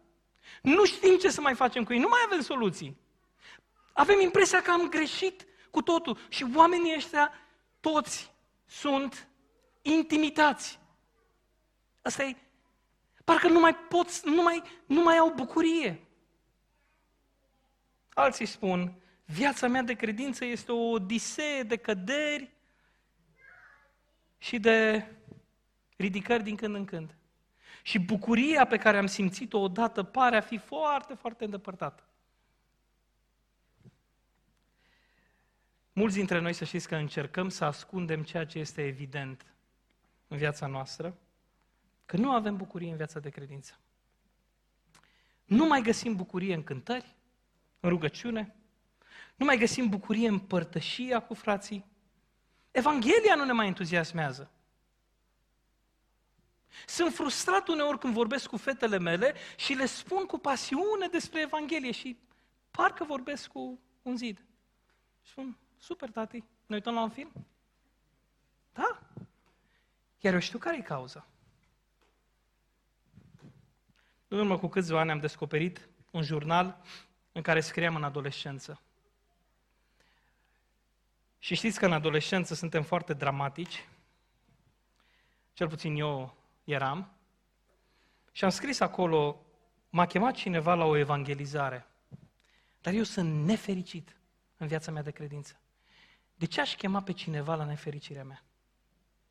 Nu 0.63 0.85
știm 0.85 1.19
ce 1.19 1.31
să 1.31 1.41
mai 1.41 1.55
facem 1.55 1.85
cu 1.85 1.93
ei, 1.93 1.99
nu 1.99 2.09
mai 2.09 2.21
avem 2.25 2.41
soluții. 2.41 2.97
Avem 3.93 4.21
impresia 4.21 4.63
că 4.63 4.71
am 4.71 4.89
greșit 4.89 5.47
cu 5.71 5.83
totul 5.83 6.19
și 6.29 6.47
oamenii 6.55 6.95
ăștia 6.97 7.33
toți 7.81 8.33
sunt 8.67 9.29
intimidați. 9.83 10.79
Asta 12.03 12.23
e, 12.23 12.37
parcă 13.25 13.49
nu 13.49 13.61
mai 13.61 13.75
pot, 13.75 14.21
nu 14.25 14.43
mai, 14.43 14.63
nu 14.87 15.03
mai 15.03 15.17
au 15.17 15.33
bucurie. 15.33 16.07
Alții 18.15 18.47
spun, 18.47 19.00
viața 19.33 19.69
mea 19.69 19.83
de 19.83 19.95
credință 19.95 20.45
este 20.45 20.73
o 20.73 20.91
odisee 20.91 21.63
de 21.63 21.77
căderi 21.77 22.51
și 24.39 24.59
de 24.59 25.07
ridicări 25.97 26.43
din 26.43 26.57
când 26.57 26.75
în 26.75 26.85
când. 26.85 27.15
Și 27.83 27.99
bucuria 27.99 28.67
pe 28.67 28.77
care 28.77 28.99
am 28.99 29.07
simțit-o 29.07 29.59
odată 29.59 30.03
pare 30.03 30.37
a 30.37 30.41
fi 30.41 30.59
foarte, 30.59 31.15
foarte 31.15 31.45
îndepărtată. 31.45 32.05
Mulți 35.93 36.17
dintre 36.17 36.41
noi 36.41 36.53
să 36.53 36.65
știți 36.65 36.89
că 36.89 36.97
încercăm 36.97 37.49
să 37.49 37.65
ascundem 37.65 38.23
ceea 38.23 38.47
ce 38.47 38.59
este 38.59 38.87
evident 38.87 39.47
în 40.29 40.37
viața 40.37 40.67
noastră, 40.67 41.19
că 42.07 42.17
nu 42.17 42.33
avem 42.33 42.57
bucurie 42.57 42.91
în 42.91 42.97
viața 42.97 43.21
de 43.21 43.29
credință. 43.29 43.79
Nu 45.45 45.67
mai 45.67 45.83
găsim 45.83 46.17
bucurie 46.17 46.55
în 46.55 46.65
cântări, 46.65 47.17
în 47.81 47.89
rugăciune, 47.91 48.55
nu 49.41 49.47
mai 49.47 49.59
găsim 49.59 49.89
bucurie 49.89 50.29
în 50.29 50.39
părtășia 50.39 51.21
cu 51.21 51.35
frații. 51.35 51.85
Evanghelia 52.71 53.35
nu 53.35 53.45
ne 53.45 53.53
mai 53.53 53.67
entuziasmează. 53.67 54.51
Sunt 56.87 57.15
frustrat 57.15 57.69
uneori 57.69 57.99
când 57.99 58.13
vorbesc 58.13 58.47
cu 58.47 58.57
fetele 58.57 58.99
mele 58.99 59.35
și 59.57 59.73
le 59.73 59.87
spun 59.87 60.25
cu 60.27 60.39
pasiune 60.39 61.07
despre 61.07 61.41
Evanghelie 61.41 61.91
și 61.91 62.19
parcă 62.71 63.05
vorbesc 63.05 63.47
cu 63.49 63.81
un 64.03 64.17
zid. 64.17 64.45
Spun, 65.23 65.57
super, 65.79 66.11
tati, 66.11 66.45
ne 66.67 66.75
uităm 66.75 66.95
la 66.95 67.03
un 67.03 67.11
film? 67.11 67.33
Da. 68.73 69.01
Iar 70.19 70.35
eu 70.35 70.41
știu 70.41 70.59
care 70.59 70.77
e 70.77 70.83
cauza. 70.83 71.27
În 74.29 74.39
urmă 74.39 74.59
cu 74.59 74.67
câțiva 74.67 75.01
ani 75.01 75.11
am 75.11 75.21
descoperit 75.21 75.89
un 76.11 76.23
jurnal 76.23 76.83
în 77.33 77.43
care 77.43 77.61
scriam 77.61 77.95
în 77.95 78.05
adolescență. 78.05 78.81
Și 81.43 81.55
știți 81.55 81.79
că 81.79 81.87
în 81.87 81.93
adolescență 81.93 82.55
suntem 82.55 82.83
foarte 82.83 83.13
dramatici, 83.13 83.89
cel 85.53 85.69
puțin 85.69 85.97
eu 85.97 86.37
eram, 86.65 87.13
și 88.33 88.45
am 88.45 88.51
scris 88.51 88.81
acolo, 88.81 89.45
m-a 89.91 90.07
chemat 90.07 90.35
cineva 90.35 90.75
la 90.75 90.85
o 90.85 90.97
evangelizare, 90.97 91.87
dar 92.81 92.95
eu 92.95 93.03
sunt 93.03 93.45
nefericit 93.45 94.17
în 94.57 94.67
viața 94.67 94.91
mea 94.91 95.03
de 95.03 95.11
credință. 95.11 95.61
De 96.35 96.47
ce 96.47 96.61
aș 96.61 96.77
chema 96.77 97.03
pe 97.03 97.13
cineva 97.13 97.55
la 97.55 97.65
nefericirea 97.65 98.25
mea? 98.25 98.45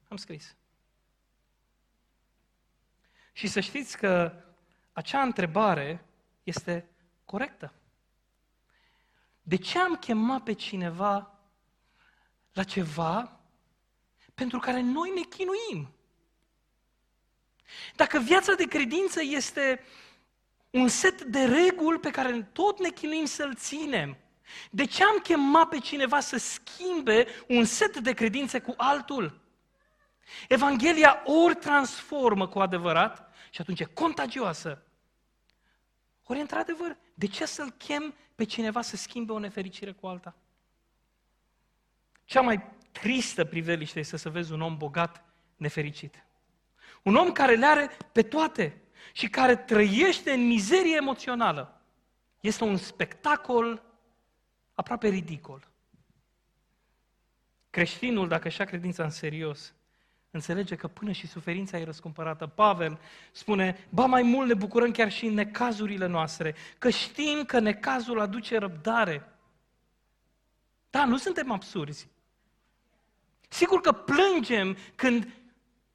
Am 0.07 0.17
scris. 0.17 0.55
Și 3.33 3.47
să 3.47 3.59
știți 3.59 3.97
că 3.97 4.43
acea 4.93 5.21
întrebare 5.21 6.05
este 6.43 6.89
corectă. 7.25 7.73
De 9.41 9.55
ce 9.55 9.79
am 9.79 9.95
chemat 9.95 10.43
pe 10.43 10.53
cineva 10.53 11.38
la 12.53 12.63
ceva 12.63 13.39
pentru 14.33 14.59
care 14.59 14.81
noi 14.81 15.11
ne 15.15 15.21
chinuim? 15.21 15.93
Dacă 17.95 18.19
viața 18.19 18.53
de 18.53 18.65
credință 18.65 19.21
este 19.23 19.83
un 20.69 20.87
set 20.87 21.21
de 21.21 21.43
reguli 21.43 21.99
pe 21.99 22.11
care 22.11 22.49
tot 22.53 22.79
ne 22.79 22.89
chinuim 22.89 23.25
să-l 23.25 23.55
ținem, 23.55 24.17
de 24.71 24.85
ce 24.85 25.03
am 25.03 25.17
chemat 25.17 25.69
pe 25.69 25.79
cineva 25.79 26.19
să 26.19 26.37
schimbe 26.37 27.27
un 27.47 27.65
set 27.65 27.97
de 27.97 28.13
credințe 28.13 28.59
cu 28.59 28.73
altul? 28.77 29.41
Evanghelia 30.47 31.21
ori 31.25 31.55
transformă 31.55 32.47
cu 32.47 32.59
adevărat 32.59 33.33
și 33.49 33.61
atunci 33.61 33.79
e 33.79 33.83
contagioasă. 33.83 34.83
Ori, 36.23 36.39
într-adevăr, 36.39 36.97
de 37.13 37.27
ce 37.27 37.45
să-l 37.45 37.71
chem 37.71 38.15
pe 38.35 38.43
cineva 38.43 38.81
să 38.81 38.95
schimbe 38.95 39.31
o 39.31 39.39
nefericire 39.39 39.91
cu 39.91 40.07
alta? 40.07 40.35
Cea 42.29 42.41
mai 42.41 42.63
tristă 42.91 43.45
priveliște 43.45 43.99
este 43.99 44.17
să 44.17 44.29
vezi 44.29 44.51
un 44.51 44.61
om 44.61 44.77
bogat 44.77 45.23
nefericit. 45.55 46.25
Un 47.03 47.15
om 47.15 47.31
care 47.31 47.55
le 47.55 47.65
are 47.65 47.89
pe 48.11 48.21
toate 48.21 48.81
și 49.13 49.29
care 49.29 49.55
trăiește 49.55 50.31
în 50.31 50.47
mizerie 50.47 50.95
emoțională. 50.95 51.81
Este 52.39 52.63
un 52.63 52.77
spectacol 52.77 53.83
aproape 54.73 55.07
ridicol. 55.07 55.67
Creștinul, 57.69 58.27
dacă 58.27 58.49
și-a 58.49 58.65
credința 58.65 59.03
în 59.03 59.09
serios, 59.09 59.73
înțelege 60.31 60.75
că 60.75 60.87
până 60.87 61.11
și 61.11 61.27
suferința 61.27 61.77
e 61.79 61.83
răscumpărată. 61.83 62.47
Pavel 62.47 62.99
spune, 63.31 63.87
ba 63.89 64.05
mai 64.05 64.21
mult 64.21 64.47
ne 64.47 64.53
bucurăm 64.53 64.91
chiar 64.91 65.11
și 65.11 65.25
în 65.25 65.33
necazurile 65.33 66.05
noastre, 66.05 66.55
că 66.77 66.89
știm 66.89 67.43
că 67.45 67.59
necazul 67.59 68.19
aduce 68.19 68.57
răbdare. 68.57 69.33
Da, 70.89 71.05
nu 71.05 71.17
suntem 71.17 71.51
absurzi. 71.51 72.17
Sigur 73.49 73.81
că 73.81 73.91
plângem 73.91 74.77
când 74.95 75.33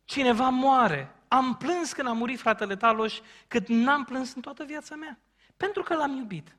cineva 0.04 0.48
moare. 0.48 1.14
Am 1.28 1.56
plâns 1.56 1.92
când 1.92 2.08
a 2.08 2.12
murit 2.12 2.38
fratele 2.38 2.76
Taloș, 2.76 3.18
cât 3.48 3.68
n-am 3.68 4.04
plâns 4.04 4.34
în 4.34 4.40
toată 4.40 4.64
viața 4.64 4.94
mea. 4.94 5.18
Pentru 5.56 5.82
că 5.82 5.94
l-am 5.94 6.16
iubit. 6.16 6.56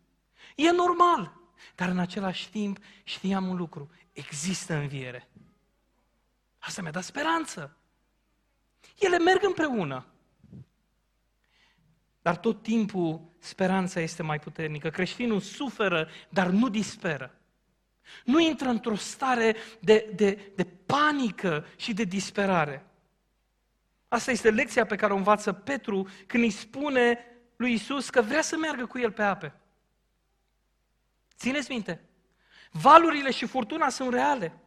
E 0.56 0.72
normal. 0.72 1.34
Dar 1.76 1.90
în 1.90 2.00
același 2.00 2.50
timp 2.50 2.78
știam 3.04 3.48
un 3.48 3.56
lucru. 3.56 3.90
Există 4.12 4.74
înviere. 4.74 5.30
Asta 6.60 6.82
mi-a 6.82 6.92
dat 6.92 7.04
speranță. 7.04 7.78
Ele 9.00 9.18
merg 9.18 9.44
împreună. 9.44 10.06
Dar 12.22 12.38
tot 12.38 12.62
timpul 12.62 13.22
speranța 13.40 14.00
este 14.00 14.24
mai 14.24 14.40
puternică. 14.40 14.90
Creștinul 14.90 15.40
suferă, 15.40 16.08
dar 16.30 16.48
nu 16.48 16.70
disperă. 16.70 17.40
Nu 18.24 18.40
intră 18.40 18.70
într-o 18.70 18.96
stare 18.96 19.56
de, 19.80 20.12
de, 20.16 20.52
de 20.56 20.66
panică 20.66 21.66
și 21.76 21.94
de 21.94 22.04
disperare. 22.04 22.86
Asta 24.08 24.32
este 24.32 24.52
lecția 24.52 24.86
pe 24.86 24.96
care 24.96 25.14
o 25.14 25.16
învață 25.16 25.54
Petru 25.54 26.10
când 26.26 26.44
îi 26.44 26.50
spune 26.50 27.26
lui 27.56 27.74
Isus 27.74 28.10
că 28.10 28.22
vrea 28.22 28.42
să 28.42 28.58
meargă 28.58 28.86
cu 28.86 29.00
el 29.00 29.12
pe 29.12 29.24
ape. 29.24 29.54
Țineți 31.38 31.72
minte, 31.72 32.02
valurile 32.72 33.32
și 33.32 33.46
furtuna 33.46 33.90
sunt 33.90 34.14
reale, 34.14 34.60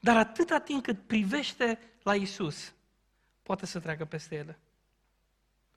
dar 0.00 0.16
atâta 0.16 0.58
timp 0.58 0.82
cât 0.82 1.06
privește 1.06 1.78
la 2.02 2.14
Isus, 2.14 2.74
poate 3.42 3.66
să 3.66 3.80
treacă 3.80 4.04
peste 4.04 4.34
ele. 4.34 4.58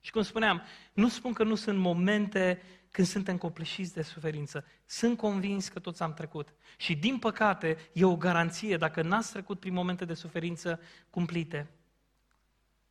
Și 0.01 0.11
cum 0.11 0.21
spuneam, 0.21 0.63
nu 0.93 1.07
spun 1.07 1.33
că 1.33 1.43
nu 1.43 1.55
sunt 1.55 1.77
momente 1.77 2.61
când 2.95 3.07
suntem 3.07 3.37
copleșiți 3.37 3.93
de 3.93 4.01
suferință. 4.01 4.65
Sunt 4.85 5.17
convins 5.17 5.67
că 5.67 5.79
toți 5.79 6.01
am 6.01 6.13
trecut. 6.13 6.53
Și 6.77 6.95
din 6.95 7.19
păcate, 7.19 7.77
e 7.93 8.05
o 8.05 8.15
garanție, 8.15 8.77
dacă 8.77 9.01
n-ați 9.01 9.31
trecut 9.31 9.59
prin 9.59 9.73
momente 9.73 10.05
de 10.05 10.13
suferință 10.13 10.81
cumplite, 11.09 11.67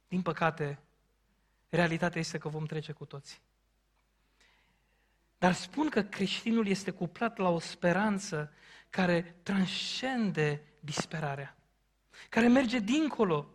din 0.08 0.22
păcate, 0.22 0.78
realitatea 1.68 2.20
este 2.20 2.38
că 2.38 2.48
vom 2.48 2.64
trece 2.64 2.92
cu 2.92 3.04
toții. 3.04 3.38
Dar 5.38 5.52
spun 5.52 5.88
că 5.88 6.02
creștinul 6.02 6.66
este 6.66 6.90
cuplat 6.90 7.38
la 7.38 7.48
o 7.48 7.58
speranță 7.58 8.52
care 8.90 9.36
transcende 9.42 10.62
disperarea, 10.80 11.56
care 12.28 12.48
merge 12.48 12.78
dincolo. 12.78 13.53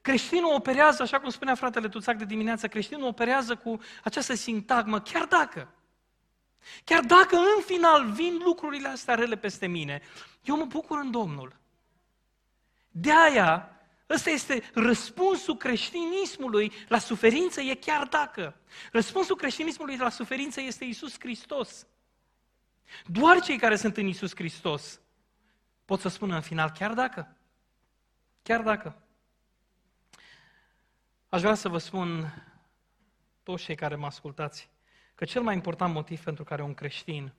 Creștinul 0.00 0.54
operează, 0.54 1.02
așa 1.02 1.20
cum 1.20 1.30
spunea 1.30 1.54
fratele 1.54 1.88
Tuțac 1.88 2.16
de 2.16 2.24
dimineață, 2.24 2.68
creștinul 2.68 3.06
operează 3.06 3.56
cu 3.56 3.80
această 4.04 4.34
sintagmă, 4.34 5.00
chiar 5.00 5.24
dacă, 5.24 5.74
chiar 6.84 7.04
dacă 7.04 7.36
în 7.36 7.62
final 7.64 8.10
vin 8.10 8.40
lucrurile 8.44 8.88
astea 8.88 9.14
rele 9.14 9.36
peste 9.36 9.66
mine, 9.66 10.02
eu 10.44 10.56
mă 10.56 10.64
bucur 10.64 10.98
în 10.98 11.10
Domnul. 11.10 11.56
De 12.88 13.12
aia, 13.12 13.74
Ăsta 14.10 14.30
este 14.30 14.70
răspunsul 14.74 15.56
creștinismului 15.56 16.72
la 16.88 16.98
suferință, 16.98 17.60
e 17.60 17.74
chiar 17.74 18.06
dacă. 18.06 18.60
Răspunsul 18.92 19.36
creștinismului 19.36 19.96
la 19.96 20.08
suferință 20.08 20.60
este 20.60 20.84
Isus 20.84 21.14
Hristos. 21.18 21.86
Doar 23.06 23.40
cei 23.40 23.58
care 23.58 23.76
sunt 23.76 23.96
în 23.96 24.06
Isus 24.06 24.34
Hristos 24.34 25.00
pot 25.84 26.00
să 26.00 26.08
spună 26.08 26.34
în 26.34 26.40
final, 26.40 26.70
chiar 26.70 26.94
dacă. 26.94 27.36
Chiar 28.42 28.62
dacă. 28.62 29.02
Aș 31.30 31.40
vrea 31.40 31.54
să 31.54 31.68
vă 31.68 31.78
spun, 31.78 32.34
toți 33.42 33.64
cei 33.64 33.74
care 33.74 33.94
mă 33.94 34.06
ascultați, 34.06 34.70
că 35.14 35.24
cel 35.24 35.42
mai 35.42 35.54
important 35.54 35.94
motiv 35.94 36.22
pentru 36.22 36.44
care 36.44 36.62
un 36.62 36.74
creștin, 36.74 37.32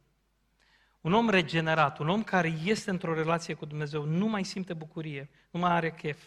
un 1.02 1.14
om 1.14 1.30
regenerat, 1.30 2.00
un 2.00 2.10
om 2.10 2.24
care 2.24 2.48
este 2.48 2.90
într-o 2.90 3.14
relație 3.14 3.54
cu 3.54 3.66
Dumnezeu, 3.66 4.04
nu 4.04 4.28
mai 4.28 4.44
simte 4.44 4.74
bucurie, 4.74 5.30
nu 5.50 5.60
mai 5.60 5.72
are 5.72 5.92
chef, 5.92 6.24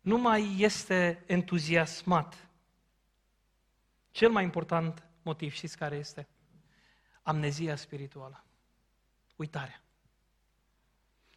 nu 0.00 0.18
mai 0.18 0.56
este 0.58 1.24
entuziasmat. 1.26 2.48
Cel 4.10 4.30
mai 4.30 4.44
important 4.44 5.06
motiv, 5.22 5.52
știți 5.52 5.76
care 5.76 5.96
este? 5.96 6.28
Amnezia 7.22 7.76
spirituală. 7.76 8.44
Uitarea. 9.36 9.82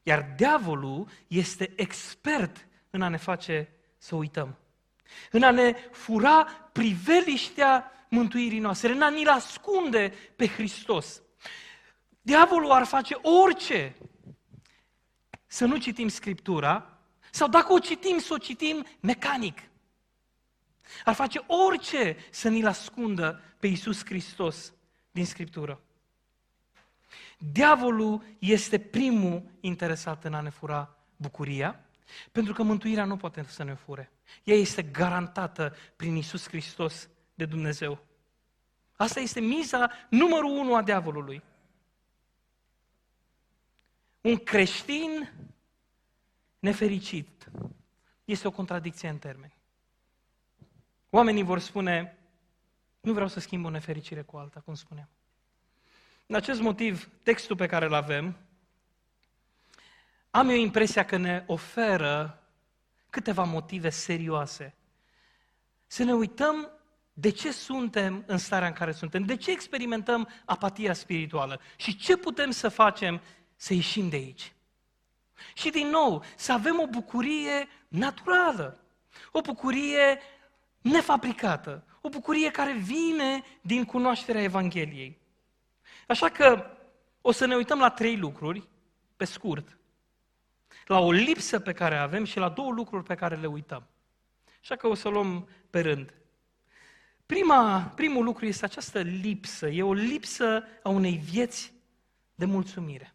Iar 0.03 0.33
diavolul 0.35 1.07
este 1.27 1.73
expert 1.75 2.67
în 2.89 3.01
a 3.01 3.07
ne 3.07 3.17
face 3.17 3.75
să 4.01 4.15
uităm. 4.15 4.57
În 5.31 5.43
a 5.43 5.51
ne 5.51 5.73
fura 5.91 6.43
priveliștea 6.71 7.91
mântuirii 8.09 8.59
noastre, 8.59 8.91
în 8.91 9.01
a 9.01 9.09
ne 9.09 9.29
ascunde 9.29 10.13
pe 10.35 10.47
Hristos. 10.47 11.21
Diavolul 12.21 12.71
ar 12.71 12.85
face 12.85 13.15
orice 13.43 13.95
să 15.45 15.65
nu 15.65 15.77
citim 15.77 16.07
Scriptura 16.07 16.97
sau 17.31 17.47
dacă 17.47 17.73
o 17.73 17.79
citim, 17.79 18.17
să 18.17 18.33
o 18.33 18.37
citim 18.37 18.85
mecanic. 18.99 19.61
Ar 21.03 21.13
face 21.13 21.43
orice 21.47 22.17
să 22.29 22.49
ni-l 22.49 22.67
ascundă 22.67 23.41
pe 23.59 23.67
Iisus 23.67 24.05
Hristos 24.05 24.73
din 25.11 25.25
Scriptură. 25.25 25.81
Diavolul 27.37 28.23
este 28.39 28.79
primul 28.79 29.43
interesat 29.59 30.23
în 30.23 30.33
a 30.33 30.41
ne 30.41 30.49
fura 30.49 30.95
bucuria, 31.15 31.85
pentru 32.31 32.53
că 32.53 32.63
mântuirea 32.63 33.05
nu 33.05 33.17
poate 33.17 33.43
să 33.43 33.63
ne 33.63 33.73
fure. 33.73 34.11
Ea 34.43 34.55
este 34.55 34.81
garantată 34.81 35.75
prin 35.95 36.15
Iisus 36.15 36.47
Hristos 36.47 37.09
de 37.33 37.45
Dumnezeu. 37.45 38.05
Asta 38.95 39.19
este 39.19 39.39
miza 39.39 39.91
numărul 40.09 40.57
unu 40.57 40.75
a 40.75 40.81
diavolului. 40.81 41.43
Un 44.21 44.37
creștin 44.37 45.33
nefericit 46.59 47.51
este 48.25 48.47
o 48.47 48.51
contradicție 48.51 49.09
în 49.09 49.17
termeni. 49.17 49.57
Oamenii 51.09 51.43
vor 51.43 51.59
spune, 51.59 52.17
nu 52.99 53.13
vreau 53.13 53.27
să 53.27 53.39
schimb 53.39 53.65
o 53.65 53.69
nefericire 53.69 54.21
cu 54.21 54.37
alta, 54.37 54.59
cum 54.59 54.73
spuneam. 54.73 55.09
În 56.27 56.35
acest 56.35 56.61
motiv, 56.61 57.09
textul 57.23 57.55
pe 57.55 57.65
care 57.65 57.85
îl 57.85 57.93
avem, 57.93 58.37
am 60.31 60.49
eu 60.49 60.55
impresia 60.55 61.05
că 61.05 61.17
ne 61.17 61.43
oferă 61.47 62.43
câteva 63.09 63.43
motive 63.43 63.89
serioase. 63.89 64.75
Să 65.87 66.03
ne 66.03 66.13
uităm 66.13 66.71
de 67.13 67.29
ce 67.29 67.51
suntem 67.51 68.23
în 68.25 68.37
starea 68.37 68.67
în 68.67 68.73
care 68.73 68.91
suntem, 68.91 69.23
de 69.23 69.35
ce 69.35 69.51
experimentăm 69.51 70.29
apatia 70.45 70.93
spirituală 70.93 71.61
și 71.75 71.95
ce 71.95 72.17
putem 72.17 72.51
să 72.51 72.69
facem 72.69 73.21
să 73.55 73.73
ieșim 73.73 74.09
de 74.09 74.15
aici. 74.15 74.53
Și 75.53 75.69
din 75.69 75.87
nou, 75.87 76.23
să 76.35 76.51
avem 76.51 76.79
o 76.79 76.87
bucurie 76.87 77.67
naturală, 77.87 78.79
o 79.31 79.41
bucurie 79.41 80.19
nefabricată, 80.81 81.83
o 82.01 82.09
bucurie 82.09 82.51
care 82.51 82.73
vine 82.73 83.43
din 83.61 83.85
cunoașterea 83.85 84.41
Evangheliei. 84.41 85.19
Așa 86.07 86.29
că 86.29 86.65
o 87.21 87.31
să 87.31 87.45
ne 87.45 87.55
uităm 87.55 87.79
la 87.79 87.89
trei 87.89 88.17
lucruri, 88.17 88.67
pe 89.15 89.25
scurt, 89.25 89.77
la 90.85 90.99
o 90.99 91.11
lipsă 91.11 91.59
pe 91.59 91.73
care 91.73 91.95
avem 91.95 92.23
și 92.23 92.37
la 92.37 92.49
două 92.49 92.71
lucruri 92.71 93.03
pe 93.03 93.15
care 93.15 93.35
le 93.35 93.47
uităm. 93.47 93.87
Așa 94.61 94.75
că 94.75 94.87
o 94.87 94.93
să 94.93 95.09
luăm 95.09 95.49
pe 95.69 95.79
rând. 95.79 96.13
Prima, 97.25 97.91
primul 97.95 98.23
lucru 98.23 98.45
este 98.45 98.65
această 98.65 99.01
lipsă. 99.01 99.67
E 99.67 99.83
o 99.83 99.93
lipsă 99.93 100.63
a 100.83 100.89
unei 100.89 101.17
vieți 101.17 101.73
de 102.35 102.45
mulțumire. 102.45 103.13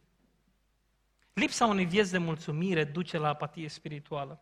Lipsa 1.33 1.66
unei 1.66 1.85
vieți 1.85 2.11
de 2.11 2.18
mulțumire 2.18 2.85
duce 2.85 3.18
la 3.18 3.29
apatie 3.29 3.68
spirituală. 3.68 4.40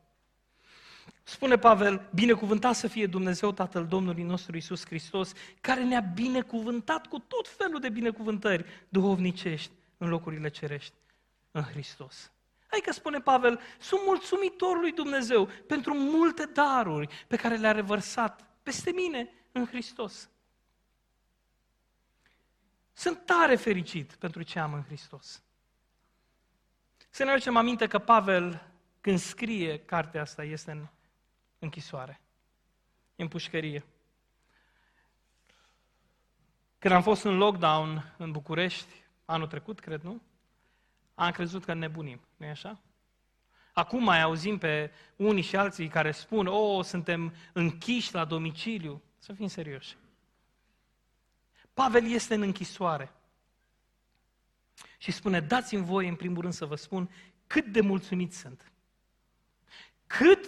Spune 1.22 1.58
Pavel, 1.58 2.08
binecuvântat 2.14 2.74
să 2.74 2.86
fie 2.86 3.06
Dumnezeu 3.06 3.52
Tatăl 3.52 3.86
Domnului 3.86 4.22
nostru 4.22 4.56
Isus 4.56 4.86
Hristos, 4.86 5.32
care 5.60 5.84
ne-a 5.84 6.00
binecuvântat 6.00 7.06
cu 7.06 7.18
tot 7.18 7.48
felul 7.48 7.80
de 7.80 7.88
binecuvântări 7.88 8.64
duhovnicești 8.88 9.70
în 9.96 10.08
locurile 10.08 10.48
cerești, 10.48 10.94
în 11.50 11.62
Hristos. 11.62 12.32
Adică 12.74 12.92
spune 12.92 13.20
Pavel, 13.20 13.60
sunt 13.78 14.00
mulțumitor 14.04 14.80
lui 14.80 14.92
Dumnezeu 14.92 15.46
pentru 15.46 15.94
multe 15.94 16.44
daruri 16.44 17.24
pe 17.26 17.36
care 17.36 17.56
le-a 17.56 17.72
revărsat 17.72 18.46
peste 18.62 18.90
mine 18.90 19.28
în 19.52 19.66
Hristos. 19.66 20.30
Sunt 22.92 23.26
tare 23.26 23.56
fericit 23.56 24.14
pentru 24.14 24.42
ce 24.42 24.58
am 24.58 24.72
în 24.72 24.82
Hristos. 24.82 25.42
Să 27.10 27.24
ne 27.24 27.30
aducem 27.30 27.56
aminte 27.56 27.86
că 27.86 27.98
Pavel, 27.98 28.70
când 29.00 29.18
scrie 29.18 29.78
cartea 29.78 30.20
asta, 30.20 30.44
este 30.44 30.70
în 30.70 30.86
închisoare, 31.58 32.20
în 33.16 33.28
pușcărie. 33.28 33.84
Când 36.78 36.94
am 36.94 37.02
fost 37.02 37.22
în 37.22 37.36
lockdown 37.36 38.14
în 38.18 38.30
București, 38.32 39.04
anul 39.24 39.46
trecut, 39.46 39.80
cred, 39.80 40.02
nu? 40.02 40.22
Am 41.14 41.30
crezut 41.30 41.64
că 41.64 41.74
nebunim, 41.74 42.20
nu-i 42.36 42.48
așa? 42.48 42.80
Acum 43.72 44.02
mai 44.02 44.22
auzim 44.22 44.58
pe 44.58 44.90
unii 45.16 45.42
și 45.42 45.56
alții 45.56 45.88
care 45.88 46.10
spun, 46.10 46.46
o, 46.46 46.76
oh, 46.76 46.84
suntem 46.84 47.34
închiși 47.52 48.14
la 48.14 48.24
domiciliu. 48.24 49.02
Să 49.18 49.32
fim 49.32 49.46
serioși. 49.46 49.96
Pavel 51.74 52.10
este 52.10 52.34
în 52.34 52.42
închisoare. 52.42 53.12
Și 54.98 55.10
spune, 55.10 55.40
dați-mi 55.40 55.84
voi 55.84 56.08
în 56.08 56.14
primul 56.14 56.40
rând 56.40 56.52
să 56.52 56.64
vă 56.64 56.74
spun 56.74 57.10
cât 57.46 57.66
de 57.66 57.80
mulțumit 57.80 58.34
sunt. 58.34 58.72
Cât 60.06 60.46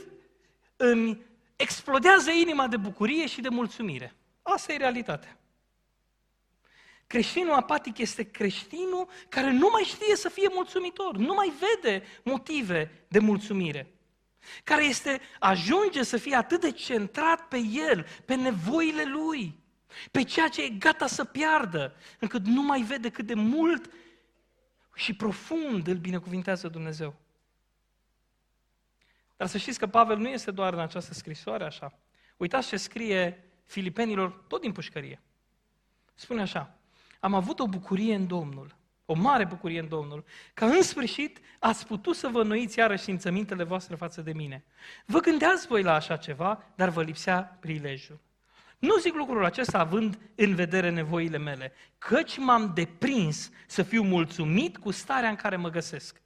îmi 0.76 1.20
explodează 1.57 2.31
inima 2.31 2.68
de 2.68 2.76
bucurie 2.76 3.26
și 3.26 3.40
de 3.40 3.48
mulțumire. 3.48 4.14
Asta 4.42 4.72
e 4.72 4.76
realitatea. 4.76 5.38
Creștinul 7.07 7.53
apatic 7.53 7.99
este 7.99 8.23
creștinul 8.23 9.09
care 9.29 9.51
nu 9.51 9.69
mai 9.73 9.83
știe 9.83 10.16
să 10.16 10.29
fie 10.29 10.49
mulțumitor, 10.53 11.16
nu 11.16 11.35
mai 11.35 11.53
vede 11.61 12.03
motive 12.25 13.07
de 13.09 13.19
mulțumire. 13.19 13.90
Care 14.64 14.85
este, 14.85 15.21
ajunge 15.38 16.03
să 16.03 16.16
fie 16.16 16.35
atât 16.35 16.61
de 16.61 16.71
centrat 16.71 17.49
pe 17.49 17.59
el, 17.59 18.07
pe 18.25 18.35
nevoile 18.35 19.05
lui, 19.05 19.59
pe 20.11 20.23
ceea 20.23 20.49
ce 20.49 20.62
e 20.62 20.69
gata 20.69 21.07
să 21.07 21.25
piardă, 21.25 21.97
încât 22.19 22.47
nu 22.47 22.62
mai 22.62 22.83
vede 22.83 23.11
cât 23.11 23.27
de 23.27 23.35
mult 23.35 23.90
și 24.95 25.14
profund 25.14 25.87
îl 25.87 25.97
binecuvintează 25.97 26.69
Dumnezeu. 26.69 27.14
Dar 29.37 29.49
să 29.49 29.59
știți 29.59 29.79
că 29.79 29.87
Pavel 29.87 30.19
nu 30.19 30.29
este 30.29 30.51
doar 30.51 30.73
în 30.73 30.79
această 30.79 31.14
scrisoare 31.14 31.64
așa. 31.64 31.99
Uitați 32.37 32.69
ce 32.69 32.77
scrie 32.77 33.45
Filipenilor 33.64 34.45
tot 34.49 34.61
din 34.61 34.73
pușcărie. 34.73 35.21
Spune 36.14 36.40
așa, 36.40 36.79
am 37.20 37.35
avut 37.35 37.59
o 37.59 37.66
bucurie 37.66 38.14
în 38.14 38.26
Domnul 38.26 38.76
o 39.07 39.14
mare 39.14 39.44
bucurie 39.44 39.81
în 39.81 39.88
Domnul, 39.88 40.24
că 40.55 40.64
în 40.64 40.83
sfârșit 40.83 41.40
ați 41.59 41.87
putut 41.87 42.16
să 42.16 42.29
vă 42.29 42.42
noiți 42.42 42.79
iarăși 42.79 43.02
simțămintele 43.02 43.64
voastre 43.64 43.94
față 43.94 44.20
de 44.20 44.33
mine. 44.33 44.64
Vă 45.05 45.20
gândeați 45.20 45.66
voi 45.66 45.83
la 45.83 45.94
așa 45.94 46.16
ceva, 46.16 46.64
dar 46.74 46.88
vă 46.88 47.02
lipsea 47.02 47.57
prilejul. 47.61 48.20
Nu 48.79 48.98
zic 48.98 49.14
lucrul 49.14 49.44
acesta 49.44 49.79
având 49.79 50.18
în 50.35 50.55
vedere 50.55 50.90
nevoile 50.90 51.38
mele, 51.38 51.72
căci 51.98 52.38
m-am 52.38 52.72
deprins 52.74 53.50
să 53.66 53.83
fiu 53.83 54.02
mulțumit 54.02 54.76
cu 54.76 54.90
starea 54.90 55.29
în 55.29 55.37
care 55.37 55.57
mă 55.57 55.70
găsesc. 55.70 56.20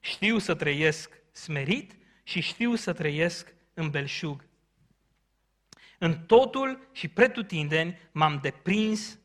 Știu 0.00 0.38
să 0.38 0.54
trăiesc 0.54 1.10
smerit 1.32 1.96
și 2.22 2.40
știu 2.40 2.74
să 2.74 2.92
trăiesc 2.92 3.54
în 3.74 3.90
belșug. 3.90 4.44
În 5.98 6.18
totul 6.26 6.88
și 6.92 7.08
pretutindeni 7.08 7.98
m-am 8.12 8.38
deprins 8.42 9.18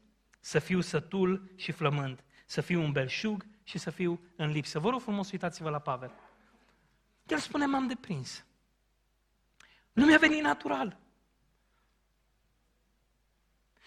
să 0.45 0.59
fiu 0.59 0.81
sătul 0.81 1.51
și 1.55 1.71
flămând, 1.71 2.23
să 2.45 2.61
fiu 2.61 2.81
un 2.81 2.91
belșug 2.91 3.45
și 3.63 3.77
să 3.77 3.89
fiu 3.89 4.21
în 4.35 4.49
lipsă. 4.51 4.79
Vă 4.79 4.89
rog 4.89 5.01
frumos, 5.01 5.31
uitați-vă 5.31 5.69
la 5.69 5.79
Pavel. 5.79 6.11
El 7.27 7.39
spune, 7.39 7.65
m-am 7.65 7.87
deprins. 7.87 8.45
Nu 9.91 10.05
mi-a 10.05 10.17
venit 10.17 10.41
natural. 10.41 10.99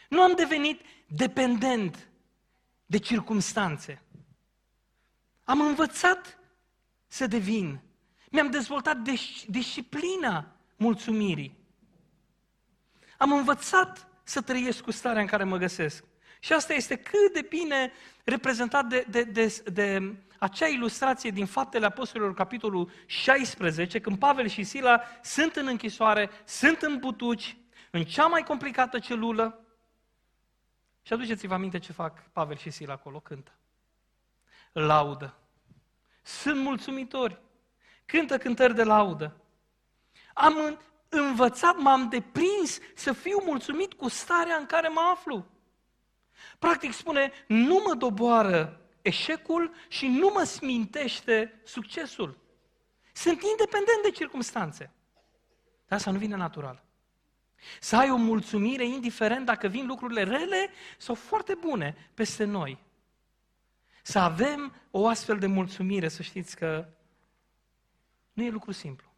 Nu 0.08 0.22
am 0.22 0.34
devenit 0.34 0.80
dependent 1.06 2.08
de 2.86 2.98
circumstanțe. 2.98 4.02
Am 5.44 5.60
învățat 5.60 6.38
să 7.06 7.26
devin. 7.26 7.80
Mi-am 8.30 8.50
dezvoltat 8.50 8.96
disciplina 9.46 10.56
mulțumirii. 10.76 11.56
Am 13.18 13.32
învățat 13.32 14.08
să 14.22 14.40
trăiesc 14.40 14.82
cu 14.82 14.90
starea 14.90 15.20
în 15.20 15.28
care 15.28 15.44
mă 15.44 15.56
găsesc. 15.56 16.06
Și 16.38 16.52
asta 16.52 16.72
este 16.72 16.96
cât 16.96 17.32
de 17.32 17.46
bine 17.48 17.92
reprezentat 18.24 18.86
de, 18.86 19.06
de, 19.10 19.22
de, 19.22 19.62
de 19.72 20.16
acea 20.38 20.66
ilustrație 20.66 21.30
din 21.30 21.46
Faptele 21.46 21.86
Apostolilor, 21.86 22.34
capitolul 22.34 22.90
16, 23.06 24.00
când 24.00 24.18
Pavel 24.18 24.48
și 24.48 24.64
Sila 24.64 25.02
sunt 25.22 25.56
în 25.56 25.66
închisoare, 25.66 26.30
sunt 26.44 26.82
în 26.82 26.98
butuci, 26.98 27.56
în 27.90 28.04
cea 28.04 28.26
mai 28.26 28.42
complicată 28.42 28.98
celulă. 28.98 29.64
Și 31.02 31.12
aduceți-vă 31.12 31.54
aminte 31.54 31.78
ce 31.78 31.92
fac 31.92 32.30
Pavel 32.32 32.56
și 32.56 32.70
Sila 32.70 32.92
acolo, 32.92 33.20
cântă. 33.20 33.52
Laudă. 34.72 35.38
Sunt 36.22 36.60
mulțumitori. 36.60 37.40
Cântă 38.06 38.38
cântări 38.38 38.74
de 38.74 38.82
laudă. 38.82 39.36
Am 40.34 40.78
învățat, 41.08 41.76
m-am 41.76 42.08
deprins 42.08 42.78
să 42.94 43.12
fiu 43.12 43.42
mulțumit 43.44 43.92
cu 43.92 44.08
starea 44.08 44.56
în 44.56 44.66
care 44.66 44.88
mă 44.88 45.00
aflu. 45.12 45.46
Practic 46.58 46.92
spune, 46.92 47.32
nu 47.46 47.82
mă 47.86 47.94
doboară 47.94 48.80
eșecul 49.02 49.74
și 49.88 50.06
nu 50.06 50.30
mă 50.34 50.42
smintește 50.42 51.60
succesul. 51.64 52.38
Sunt 53.12 53.42
independent 53.42 54.02
de 54.02 54.10
circunstanțe. 54.10 54.92
Dar 55.86 55.98
asta 55.98 56.10
nu 56.10 56.18
vine 56.18 56.36
natural. 56.36 56.84
Să 57.80 57.96
ai 57.96 58.10
o 58.10 58.16
mulțumire 58.16 58.86
indiferent 58.86 59.46
dacă 59.46 59.68
vin 59.68 59.86
lucrurile 59.86 60.22
rele 60.22 60.70
sau 60.98 61.14
foarte 61.14 61.54
bune 61.54 62.10
peste 62.14 62.44
noi. 62.44 62.78
Să 64.02 64.18
avem 64.18 64.74
o 64.90 65.06
astfel 65.06 65.38
de 65.38 65.46
mulțumire, 65.46 66.08
să 66.08 66.22
știți 66.22 66.56
că 66.56 66.88
nu 68.32 68.44
e 68.44 68.50
lucru 68.50 68.72
simplu. 68.72 69.12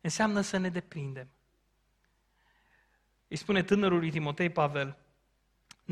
Înseamnă 0.00 0.40
să 0.40 0.56
ne 0.56 0.68
deprindem. 0.68 1.28
Îi 3.28 3.36
spune 3.36 3.62
tânărului 3.62 4.10
Timotei 4.10 4.50
Pavel, 4.50 4.96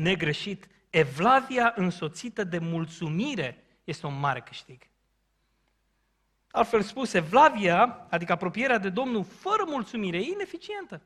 negreșit, 0.01 0.67
evlavia 0.89 1.73
însoțită 1.75 2.43
de 2.43 2.57
mulțumire 2.57 3.63
este 3.83 4.05
un 4.05 4.19
mare 4.19 4.41
câștig. 4.41 4.89
Altfel 6.51 6.81
spus, 6.81 7.13
evlavia, 7.13 8.07
adică 8.09 8.31
apropierea 8.31 8.77
de 8.77 8.89
Domnul 8.89 9.23
fără 9.23 9.63
mulțumire, 9.67 10.17
e 10.17 10.31
ineficientă. 10.31 11.01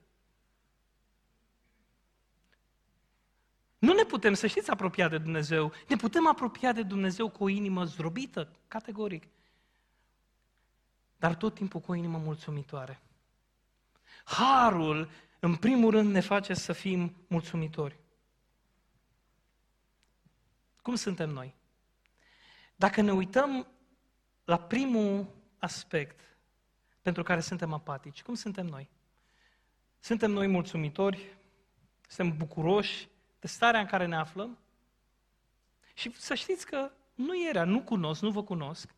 Nu 3.78 3.94
ne 3.94 4.04
putem, 4.04 4.34
să 4.34 4.48
știți, 4.48 4.70
apropia 4.70 5.08
de 5.08 5.18
Dumnezeu. 5.18 5.72
Ne 5.88 5.96
putem 5.96 6.28
apropia 6.28 6.72
de 6.72 6.84
Dumnezeu 6.84 7.30
cu 7.30 7.44
o 7.44 7.48
inimă 7.48 7.84
zdrobită, 7.84 8.52
categoric. 8.68 9.24
Dar 11.18 11.36
tot 11.36 11.54
timpul 11.54 11.80
cu 11.80 11.92
o 11.92 11.96
inimă 11.96 12.18
mulțumitoare. 12.18 13.00
Harul, 14.24 15.10
în 15.40 15.56
primul 15.56 15.92
rând, 15.92 16.12
ne 16.12 16.20
face 16.20 16.54
să 16.54 16.74
fim 16.74 17.16
mulțumitori. 17.28 18.00
Cum 20.86 20.96
suntem 20.96 21.30
noi? 21.30 21.56
Dacă 22.76 23.02
ne 23.02 23.12
uităm 23.12 23.68
la 24.44 24.58
primul 24.58 25.28
aspect 25.58 26.20
pentru 27.02 27.24
care 27.24 27.40
suntem 27.40 27.74
apatici, 27.74 28.24
cum 28.24 28.34
suntem 28.34 28.66
noi? 28.66 28.90
Suntem 30.00 30.32
noi 30.32 30.48
mulțumitori? 30.48 31.38
Suntem 32.08 32.38
bucuroși 32.38 33.08
de 33.40 33.48
starea 33.48 33.80
în 33.80 33.86
care 33.86 34.06
ne 34.06 34.16
aflăm? 34.16 34.58
Și 35.94 36.12
să 36.16 36.34
știți 36.34 36.66
că 36.66 36.92
nu 37.16 37.34
e 37.34 37.52
rea, 37.52 37.64
nu 37.64 37.82
cunosc, 37.82 38.22
nu 38.22 38.32
vă 38.32 38.44
cunosc, 38.44 38.90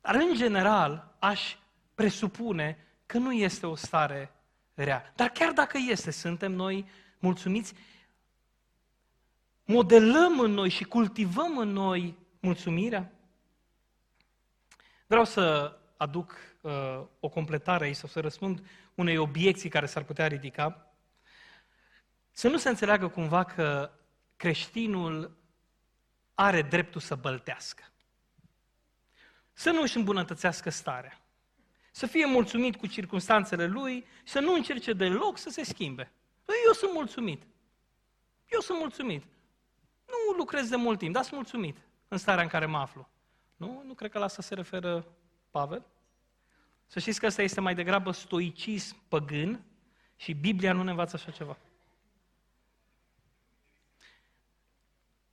dar 0.00 0.14
în 0.14 0.34
general 0.34 1.16
aș 1.18 1.56
presupune 1.94 2.86
că 3.06 3.18
nu 3.18 3.32
este 3.32 3.66
o 3.66 3.74
stare 3.74 4.32
rea. 4.74 5.12
Dar 5.16 5.28
chiar 5.28 5.52
dacă 5.52 5.78
este, 5.88 6.10
suntem 6.10 6.52
noi 6.52 6.88
mulțumiți 7.18 7.74
modelăm 9.64 10.40
în 10.40 10.50
noi 10.50 10.68
și 10.68 10.84
cultivăm 10.84 11.58
în 11.58 11.68
noi 11.68 12.18
mulțumirea? 12.40 13.12
Vreau 15.06 15.24
să 15.24 15.76
aduc 15.96 16.36
uh, 16.60 17.02
o 17.20 17.28
completare 17.28 17.84
aici 17.84 17.96
sau 17.96 18.08
să 18.08 18.20
răspund 18.20 18.66
unei 18.94 19.16
obiecții 19.16 19.68
care 19.68 19.86
s-ar 19.86 20.02
putea 20.02 20.26
ridica. 20.26 20.94
Să 22.30 22.48
nu 22.48 22.56
se 22.56 22.68
înțeleagă 22.68 23.08
cumva 23.08 23.44
că 23.44 23.90
creștinul 24.36 25.36
are 26.34 26.62
dreptul 26.62 27.00
să 27.00 27.14
băltească. 27.14 27.82
Să 29.52 29.70
nu 29.70 29.80
își 29.80 29.96
îmbunătățească 29.96 30.70
starea. 30.70 31.18
Să 31.90 32.06
fie 32.06 32.26
mulțumit 32.26 32.76
cu 32.76 32.86
circunstanțele 32.86 33.66
lui 33.66 34.06
și 34.24 34.32
să 34.32 34.40
nu 34.40 34.54
încerce 34.54 34.92
deloc 34.92 35.38
să 35.38 35.50
se 35.50 35.64
schimbe. 35.64 36.12
Eu 36.66 36.72
sunt 36.72 36.92
mulțumit. 36.92 37.42
Eu 38.46 38.60
sunt 38.60 38.78
mulțumit. 38.78 39.22
Nu 40.26 40.36
lucrez 40.36 40.68
de 40.68 40.76
mult 40.76 40.98
timp, 40.98 41.14
dar 41.14 41.22
sunt 41.22 41.34
mulțumit 41.34 41.76
în 42.08 42.18
starea 42.18 42.42
în 42.42 42.48
care 42.48 42.66
mă 42.66 42.78
aflu. 42.78 43.08
Nu? 43.56 43.82
Nu 43.86 43.94
cred 43.94 44.10
că 44.10 44.18
la 44.18 44.24
asta 44.24 44.42
se 44.42 44.54
referă 44.54 45.06
Pavel. 45.50 45.84
Să 46.86 46.98
știți 46.98 47.20
că 47.20 47.26
asta 47.26 47.42
este 47.42 47.60
mai 47.60 47.74
degrabă 47.74 48.10
stoicism 48.10 48.96
păgân 49.08 49.64
și 50.16 50.32
Biblia 50.32 50.72
nu 50.72 50.82
ne 50.82 50.90
învață 50.90 51.16
așa 51.16 51.30
ceva. 51.30 51.56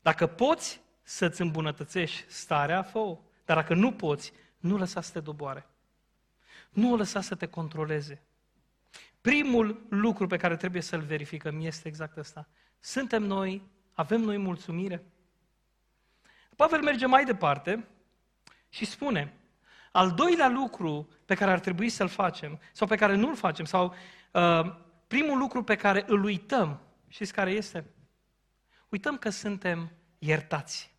Dacă 0.02 0.28
poți 0.28 0.82
să-ți 1.04 1.42
îmbunătățești 1.42 2.32
starea, 2.32 2.84
fă 2.84 3.18
Dar 3.46 3.58
dacă 3.58 3.74
nu 3.74 3.94
poți, 3.94 4.34
nu 4.58 4.78
lăsa 4.78 5.02
să 5.02 5.12
te 5.12 5.20
doboare. 5.20 5.66
Nu 6.70 6.92
o 6.92 6.96
lăsa 6.96 7.22
să 7.22 7.36
te 7.36 7.46
controleze. 7.46 8.22
Primul 9.22 9.86
lucru 9.90 10.28
pe 10.28 10.38
care 10.38 10.56
trebuie 10.56 10.82
să-l 10.82 11.02
verificăm 11.02 11.62
este 11.62 11.88
exact 11.88 12.18
ăsta. 12.18 12.48
Suntem 12.80 13.24
noi 13.24 13.70
avem 13.94 14.22
noi 14.22 14.38
mulțumire? 14.38 15.06
Pavel 16.56 16.82
merge 16.82 17.06
mai 17.06 17.26
departe 17.26 17.88
și 18.70 18.86
spune, 18.86 19.34
al 19.92 20.12
doilea 20.12 20.50
lucru 20.50 21.10
pe 21.26 21.36
care 21.36 21.52
ar 21.52 21.60
trebui 21.60 21.90
să-l 21.90 22.08
facem, 22.08 22.60
sau 22.72 22.88
pe 22.88 22.96
care 22.96 23.16
nu-l 23.16 23.36
facem, 23.36 23.66
sau 23.66 23.96
uh, 24.32 24.76
primul 25.08 25.38
lucru 25.38 25.64
pe 25.64 25.76
care 25.76 26.04
îl 26.08 26.24
uităm, 26.24 26.80
știți 27.08 27.34
care 27.34 27.52
este? 27.52 27.86
Uităm 28.90 29.18
că 29.18 29.30
suntem 29.30 29.92
iertați. 30.18 30.96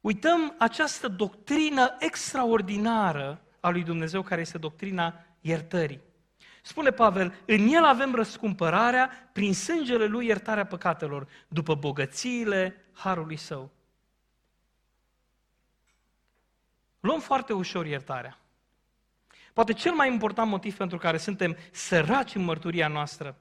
Uităm 0.00 0.54
această 0.58 1.08
doctrină 1.08 1.96
extraordinară 1.98 3.44
a 3.60 3.68
lui 3.68 3.82
Dumnezeu, 3.82 4.22
care 4.22 4.40
este 4.40 4.58
doctrina 4.58 5.24
iertării. 5.40 6.00
Spune 6.66 6.90
Pavel, 6.90 7.34
în 7.44 7.68
el 7.68 7.84
avem 7.84 8.14
răscumpărarea, 8.14 9.10
prin 9.32 9.54
sângele 9.54 10.06
lui 10.06 10.26
iertarea 10.26 10.66
păcatelor, 10.66 11.28
după 11.48 11.74
bogățiile 11.74 12.84
harului 12.92 13.36
său. 13.36 13.70
Luăm 17.00 17.20
foarte 17.20 17.52
ușor 17.52 17.86
iertarea. 17.86 18.38
Poate 19.52 19.72
cel 19.72 19.92
mai 19.92 20.12
important 20.12 20.50
motiv 20.50 20.76
pentru 20.76 20.98
care 20.98 21.16
suntem 21.16 21.56
săraci 21.70 22.34
în 22.34 22.44
mărturia 22.44 22.88
noastră, 22.88 23.36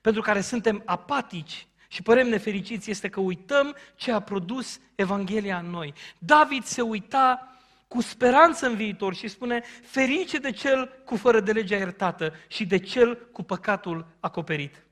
pentru 0.00 0.22
care 0.22 0.40
suntem 0.40 0.82
apatici 0.84 1.66
și 1.88 2.02
părem 2.02 2.28
nefericiți, 2.28 2.90
este 2.90 3.08
că 3.08 3.20
uităm 3.20 3.76
ce 3.94 4.12
a 4.12 4.20
produs 4.20 4.80
Evanghelia 4.94 5.58
în 5.58 5.70
noi. 5.70 5.94
David 6.18 6.64
se 6.64 6.82
uita 6.82 7.51
cu 7.92 8.00
speranță 8.00 8.66
în 8.66 8.76
viitor 8.76 9.14
și 9.14 9.28
spune, 9.28 9.62
ferice 9.82 10.38
de 10.38 10.50
cel 10.50 11.02
cu 11.04 11.16
fără 11.16 11.40
de 11.40 11.52
legea 11.52 11.76
iertată 11.76 12.32
și 12.48 12.66
de 12.66 12.78
cel 12.78 13.28
cu 13.32 13.42
păcatul 13.42 14.06
acoperit. 14.20 14.82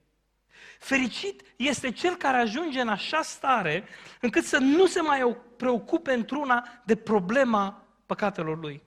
Fericit 0.79 1.43
este 1.57 1.91
cel 1.91 2.17
care 2.17 2.37
ajunge 2.37 2.81
în 2.81 2.89
așa 2.89 3.23
stare 3.23 3.85
încât 4.21 4.45
să 4.45 4.59
nu 4.59 4.87
se 4.87 5.01
mai 5.01 5.37
preocupe 5.57 6.13
într-una 6.13 6.83
de 6.85 6.97
problema 6.97 7.87
păcatelor 8.07 8.59
lui. 8.59 8.83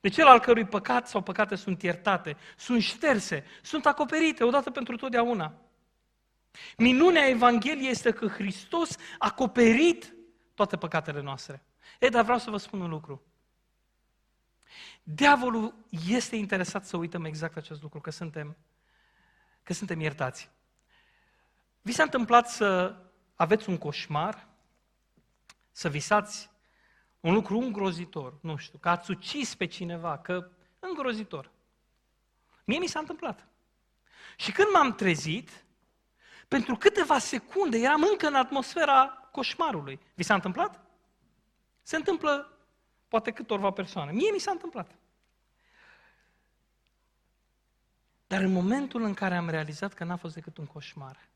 De 0.00 0.08
cel 0.08 0.26
al 0.26 0.40
cărui 0.40 0.64
păcat 0.64 1.08
sau 1.08 1.22
păcate 1.22 1.54
sunt 1.54 1.82
iertate, 1.82 2.36
sunt 2.56 2.82
șterse, 2.82 3.44
sunt 3.62 3.86
acoperite 3.86 4.44
odată 4.44 4.70
pentru 4.70 4.96
totdeauna. 4.96 5.54
Minunea 6.76 7.28
Evangheliei 7.28 7.90
este 7.90 8.10
că 8.10 8.26
Hristos 8.26 8.96
a 8.96 9.00
acoperit 9.18 10.14
toate 10.54 10.76
păcatele 10.76 11.22
noastre. 11.22 11.65
E, 11.98 12.08
dar 12.08 12.22
vreau 12.22 12.38
să 12.38 12.50
vă 12.50 12.56
spun 12.56 12.80
un 12.80 12.90
lucru. 12.90 13.22
Diavolul 15.02 15.74
este 16.08 16.36
interesat 16.36 16.86
să 16.86 16.96
uităm 16.96 17.24
exact 17.24 17.56
acest 17.56 17.82
lucru, 17.82 18.00
că 18.00 18.10
suntem, 18.10 18.56
că 19.62 19.72
suntem 19.72 20.00
iertați. 20.00 20.50
Vi 21.82 21.92
s-a 21.92 22.02
întâmplat 22.02 22.48
să 22.48 22.96
aveți 23.34 23.68
un 23.68 23.78
coșmar, 23.78 24.48
să 25.70 25.88
visați 25.88 26.50
un 27.20 27.34
lucru 27.34 27.58
îngrozitor, 27.58 28.38
nu 28.40 28.56
știu, 28.56 28.78
că 28.78 28.88
ați 28.88 29.10
ucis 29.10 29.54
pe 29.54 29.66
cineva, 29.66 30.18
că 30.18 30.50
îngrozitor. 30.78 31.50
Mie 32.64 32.78
mi 32.78 32.86
s-a 32.86 32.98
întâmplat. 32.98 33.48
Și 34.36 34.52
când 34.52 34.68
m-am 34.72 34.94
trezit, 34.94 35.64
pentru 36.48 36.76
câteva 36.76 37.18
secunde 37.18 37.78
eram 37.78 38.06
încă 38.10 38.26
în 38.26 38.34
atmosfera 38.34 39.28
coșmarului. 39.32 40.00
Vi 40.14 40.22
s-a 40.22 40.34
întâmplat? 40.34 40.85
Se 41.86 41.96
întâmplă 41.96 42.58
poate 43.08 43.30
câtorva 43.30 43.70
persoane. 43.70 44.12
Mie 44.12 44.30
mi 44.32 44.38
s-a 44.38 44.50
întâmplat. 44.50 44.98
Dar 48.26 48.40
în 48.40 48.52
momentul 48.52 49.02
în 49.02 49.14
care 49.14 49.36
am 49.36 49.48
realizat 49.48 49.94
că 49.94 50.04
n-a 50.04 50.16
fost 50.16 50.34
decât 50.34 50.56
un 50.56 50.66
coșmar, 50.66 51.28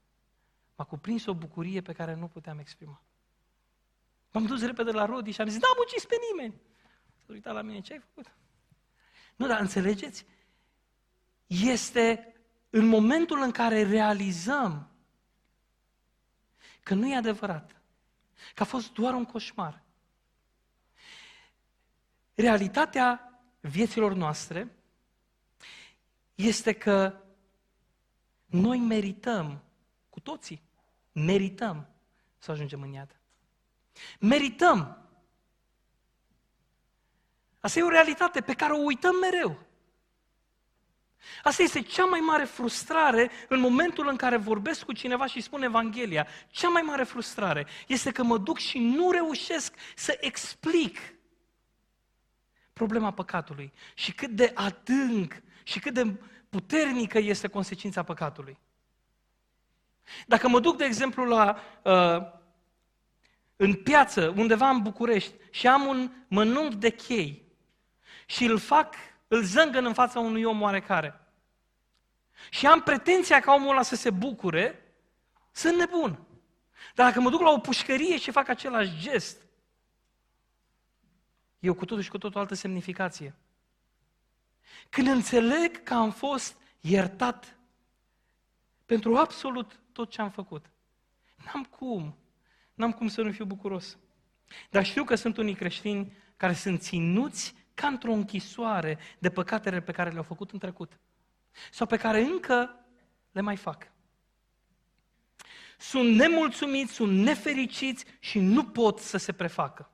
m-a 0.77 0.85
cuprins 0.85 1.27
o 1.27 1.35
bucurie 1.35 1.81
pe 1.81 1.93
care 1.93 2.15
nu 2.15 2.27
puteam 2.27 2.59
exprima. 2.59 3.03
M-am 4.33 4.47
dus 4.47 4.63
repede 4.63 4.91
la 4.91 5.05
Rodi 5.05 5.31
și 5.31 5.41
am 5.41 5.49
zis, 5.49 5.61
n-am 5.61 5.77
ucis 5.81 6.05
pe 6.05 6.17
nimeni. 6.31 6.61
S-a 7.27 7.33
uitat 7.33 7.55
la 7.55 7.63
mine, 7.63 7.81
ce 7.81 7.93
ai 7.93 7.99
făcut? 7.99 8.33
Nu, 9.37 9.47
dar 9.47 9.61
înțelegeți? 9.61 10.27
Este 11.47 12.35
în 12.71 12.87
momentul 12.87 13.43
în 13.43 13.51
care 13.51 13.83
realizăm 13.83 14.91
că 16.83 16.95
nu 16.95 17.07
e 17.07 17.17
adevărat, 17.17 17.83
că 18.55 18.63
a 18.63 18.67
fost 18.67 18.93
doar 18.93 19.15
un 19.15 19.25
coșmar. 19.25 19.89
Realitatea 22.41 23.41
vieților 23.61 24.13
noastre 24.13 24.75
este 26.35 26.73
că 26.73 27.15
noi 28.47 28.79
merităm, 28.79 29.63
cu 30.11 30.21
toții, 30.21 30.63
merităm 31.13 31.89
să 32.39 32.51
ajungem 32.51 32.83
în 32.83 32.93
iad. 32.93 33.21
Merităm. 34.21 35.09
Asta 37.61 37.79
e 37.79 37.83
o 37.83 37.89
realitate 37.89 38.41
pe 38.41 38.55
care 38.55 38.73
o 38.73 38.83
uităm 38.83 39.17
mereu. 39.17 39.59
Asta 41.43 41.63
este 41.63 41.83
cea 41.83 42.05
mai 42.05 42.21
mare 42.21 42.45
frustrare 42.45 43.31
în 43.49 43.61
momentul 43.61 44.09
în 44.09 44.17
care 44.17 44.37
vorbesc 44.37 44.85
cu 44.85 44.93
cineva 44.93 45.27
și 45.27 45.41
spun 45.41 45.63
Evanghelia. 45.63 46.27
Cea 46.49 46.69
mai 46.69 46.83
mare 46.83 47.05
frustrare 47.05 47.67
este 47.87 48.13
că 48.13 48.23
mă 48.23 48.39
duc 48.39 48.59
și 48.59 48.79
nu 48.79 49.11
reușesc 49.11 49.75
să 49.95 50.17
explic 50.21 50.99
problema 52.81 53.13
păcatului 53.13 53.73
și 53.95 54.13
cât 54.13 54.31
de 54.31 54.53
adânc 54.55 55.43
și 55.63 55.81
cât 55.81 55.95
de 55.95 56.15
puternică 56.49 57.19
este 57.19 57.49
consecința 57.49 58.03
păcatului. 58.03 58.59
Dacă 60.27 60.49
mă 60.49 60.61
duc, 60.61 60.77
de 60.77 60.85
exemplu, 60.85 61.25
la, 61.25 61.59
uh, 61.83 62.23
în 63.57 63.75
piață, 63.75 64.35
undeva 64.37 64.69
în 64.69 64.83
București, 64.83 65.33
și 65.51 65.67
am 65.67 65.87
un 65.87 66.11
mănunchi 66.29 66.77
de 66.77 66.91
chei 66.91 67.43
și 68.27 68.45
îl 68.45 68.59
fac, 68.59 68.95
îl 69.29 69.43
zângăn 69.43 69.85
în 69.85 69.95
fața 69.95 70.21
unui 70.21 70.45
om 70.45 70.63
oarecare, 70.63 71.21
și 72.51 72.67
am 72.67 72.81
pretenția 72.81 73.41
ca 73.41 73.53
omul 73.53 73.71
ăla 73.71 73.83
să 73.83 73.95
se 73.97 74.11
bucure, 74.11 74.95
sunt 75.53 75.77
nebun. 75.77 76.19
Dar 76.95 77.07
dacă 77.07 77.21
mă 77.21 77.31
duc 77.31 77.41
la 77.41 77.51
o 77.51 77.59
pușcărie 77.59 78.19
și 78.19 78.31
fac 78.31 78.49
același 78.49 78.99
gest, 78.99 79.43
e 81.61 81.69
cu 81.69 81.85
totul 81.85 82.03
și 82.03 82.11
cu 82.11 82.19
totul 82.19 82.41
altă 82.41 82.55
semnificație. 82.55 83.35
Când 84.89 85.07
înțeleg 85.07 85.83
că 85.83 85.95
am 85.95 86.11
fost 86.11 86.57
iertat 86.81 87.59
pentru 88.87 89.17
absolut 89.17 89.81
tot 89.93 90.11
ce 90.11 90.21
am 90.21 90.31
făcut, 90.31 90.71
n-am 91.45 91.65
cum, 91.65 92.17
n-am 92.75 92.93
cum 92.93 93.09
să 93.09 93.23
nu 93.23 93.33
fiu 93.33 93.45
bucuros. 93.45 93.99
Dar 94.71 94.85
știu 94.85 95.05
că 95.05 95.15
sunt 95.15 95.37
unii 95.37 95.55
creștini 95.55 96.17
care 96.37 96.53
sunt 96.53 96.81
ținuți 96.81 97.55
ca 97.75 97.87
într-o 97.87 98.13
închisoare 98.13 98.99
de 99.19 99.31
păcatele 99.31 99.81
pe 99.81 99.93
care 99.93 100.11
le-au 100.11 100.23
făcut 100.23 100.51
în 100.51 100.59
trecut. 100.59 101.01
Sau 101.71 101.87
pe 101.87 101.97
care 101.97 102.21
încă 102.21 102.85
le 103.33 103.41
mai 103.41 103.57
fac. 103.57 103.93
Sunt 105.79 106.17
nemulțumiți, 106.17 106.93
sunt 106.93 107.19
nefericiți 107.19 108.05
și 108.19 108.39
nu 108.39 108.65
pot 108.65 108.99
să 108.99 109.17
se 109.17 109.33
prefacă. 109.33 109.91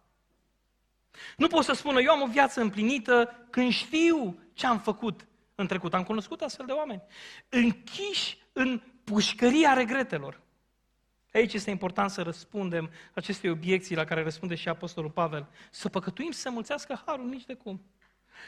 Nu 1.36 1.46
pot 1.46 1.64
să 1.64 1.72
spună, 1.72 2.00
eu 2.00 2.10
am 2.10 2.22
o 2.22 2.26
viață 2.26 2.60
împlinită 2.60 3.46
când 3.50 3.72
știu 3.72 4.38
ce 4.52 4.66
am 4.66 4.78
făcut 4.78 5.26
în 5.54 5.66
trecut. 5.66 5.94
Am 5.94 6.02
cunoscut 6.02 6.40
astfel 6.40 6.66
de 6.66 6.72
oameni. 6.72 7.02
Închiși 7.48 8.38
în 8.52 8.82
pușcăria 9.04 9.72
regretelor. 9.72 10.40
Aici 11.32 11.52
este 11.52 11.70
important 11.70 12.10
să 12.10 12.22
răspundem 12.22 12.90
acestei 13.14 13.50
obiecții 13.50 13.96
la 13.96 14.04
care 14.04 14.22
răspunde 14.22 14.54
și 14.54 14.68
Apostolul 14.68 15.10
Pavel. 15.10 15.48
Să 15.70 15.88
păcătuim 15.88 16.30
să 16.30 16.50
mulțească 16.50 17.02
harul 17.06 17.28
nici 17.28 17.44
de 17.44 17.54
cum. 17.54 17.84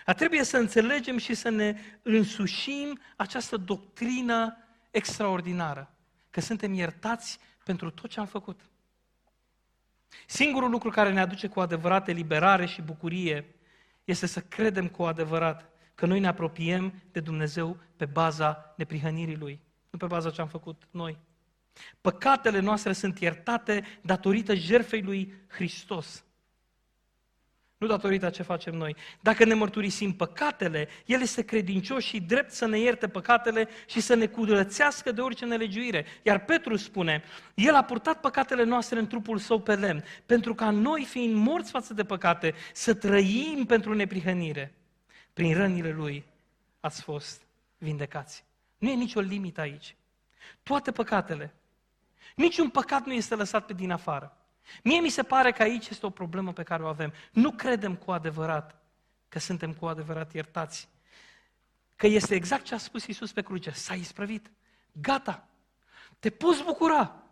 Dar 0.04 0.14
trebuie 0.14 0.44
să 0.44 0.56
înțelegem 0.56 1.18
și 1.18 1.34
să 1.34 1.48
ne 1.48 1.80
însușim 2.02 3.00
această 3.16 3.56
doctrină 3.56 4.56
extraordinară. 4.90 5.94
Că 6.30 6.40
suntem 6.40 6.72
iertați 6.72 7.38
pentru 7.64 7.90
tot 7.90 8.10
ce 8.10 8.20
am 8.20 8.26
făcut. 8.26 8.60
Singurul 10.26 10.70
lucru 10.70 10.90
care 10.90 11.12
ne 11.12 11.20
aduce 11.20 11.48
cu 11.48 11.60
adevărat 11.60 12.08
eliberare 12.08 12.66
și 12.66 12.82
bucurie 12.82 13.54
este 14.04 14.26
să 14.26 14.40
credem 14.40 14.88
cu 14.88 15.02
adevărat 15.02 15.70
că 15.94 16.06
noi 16.06 16.20
ne 16.20 16.26
apropiem 16.26 17.02
de 17.12 17.20
Dumnezeu 17.20 17.76
pe 17.96 18.04
baza 18.04 18.74
neprihănirii 18.76 19.36
Lui, 19.36 19.60
nu 19.90 19.98
pe 19.98 20.06
baza 20.06 20.30
ce 20.30 20.40
am 20.40 20.48
făcut 20.48 20.82
noi. 20.90 21.18
Păcatele 22.00 22.58
noastre 22.58 22.92
sunt 22.92 23.18
iertate 23.18 23.84
datorită 24.02 24.54
jertfei 24.54 25.02
lui 25.02 25.34
Hristos. 25.48 26.24
Nu 27.78 27.86
datorită 27.86 28.26
a 28.26 28.30
ce 28.30 28.42
facem 28.42 28.74
noi. 28.74 28.96
Dacă 29.20 29.44
ne 29.44 29.54
mărturisim 29.54 30.12
păcatele, 30.12 30.88
El 31.06 31.20
este 31.20 31.42
credincios 31.44 32.04
și 32.04 32.20
drept 32.20 32.50
să 32.50 32.66
ne 32.66 32.78
ierte 32.78 33.08
păcatele 33.08 33.68
și 33.86 34.00
să 34.00 34.14
ne 34.14 34.26
curățească 34.26 35.12
de 35.12 35.20
orice 35.20 35.44
nelegiuire. 35.44 36.06
Iar 36.22 36.44
Petru 36.44 36.76
spune, 36.76 37.22
El 37.54 37.74
a 37.74 37.84
purtat 37.84 38.20
păcatele 38.20 38.62
noastre 38.62 38.98
în 38.98 39.06
trupul 39.06 39.38
Său 39.38 39.60
pe 39.60 39.74
lemn, 39.74 40.04
pentru 40.26 40.54
ca 40.54 40.70
noi, 40.70 41.04
fiind 41.04 41.34
morți 41.34 41.70
față 41.70 41.94
de 41.94 42.04
păcate, 42.04 42.54
să 42.72 42.94
trăim 42.94 43.64
pentru 43.66 43.94
neprihănire. 43.94 44.74
Prin 45.32 45.54
rănile 45.54 45.92
Lui 45.92 46.24
ați 46.80 47.02
fost 47.02 47.42
vindecați. 47.78 48.44
Nu 48.78 48.88
e 48.88 48.94
nicio 48.94 49.20
limită 49.20 49.60
aici. 49.60 49.96
Toate 50.62 50.92
păcatele. 50.92 51.54
Niciun 52.36 52.68
păcat 52.68 53.06
nu 53.06 53.12
este 53.12 53.34
lăsat 53.34 53.66
pe 53.66 53.72
din 53.72 53.90
afară. 53.90 54.37
Mie 54.82 55.00
mi 55.00 55.08
se 55.08 55.22
pare 55.22 55.52
că 55.52 55.62
aici 55.62 55.88
este 55.88 56.06
o 56.06 56.10
problemă 56.10 56.52
pe 56.52 56.62
care 56.62 56.82
o 56.82 56.86
avem. 56.86 57.12
Nu 57.32 57.52
credem 57.52 57.94
cu 57.94 58.10
adevărat 58.10 58.82
că 59.28 59.38
suntem 59.38 59.72
cu 59.72 59.86
adevărat 59.86 60.34
iertați. 60.34 60.88
Că 61.96 62.06
este 62.06 62.34
exact 62.34 62.64
ce 62.64 62.74
a 62.74 62.78
spus 62.78 63.06
Iisus 63.06 63.32
pe 63.32 63.42
cruce. 63.42 63.70
S-a 63.70 63.94
isprăvit. 63.94 64.50
Gata. 64.92 65.48
Te 66.18 66.30
poți 66.30 66.62
bucura. 66.62 67.22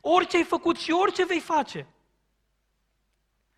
Orice 0.00 0.36
ai 0.36 0.44
făcut 0.44 0.76
și 0.76 0.90
orice 0.90 1.24
vei 1.24 1.40
face. 1.40 1.86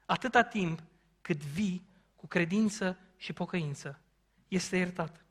Atâta 0.07 0.42
timp 0.42 0.83
cât 1.20 1.37
vii 1.37 1.87
cu 2.16 2.26
credință 2.26 2.98
și 3.16 3.33
pocăință, 3.33 4.00
este 4.48 4.76
iertat. 4.76 5.24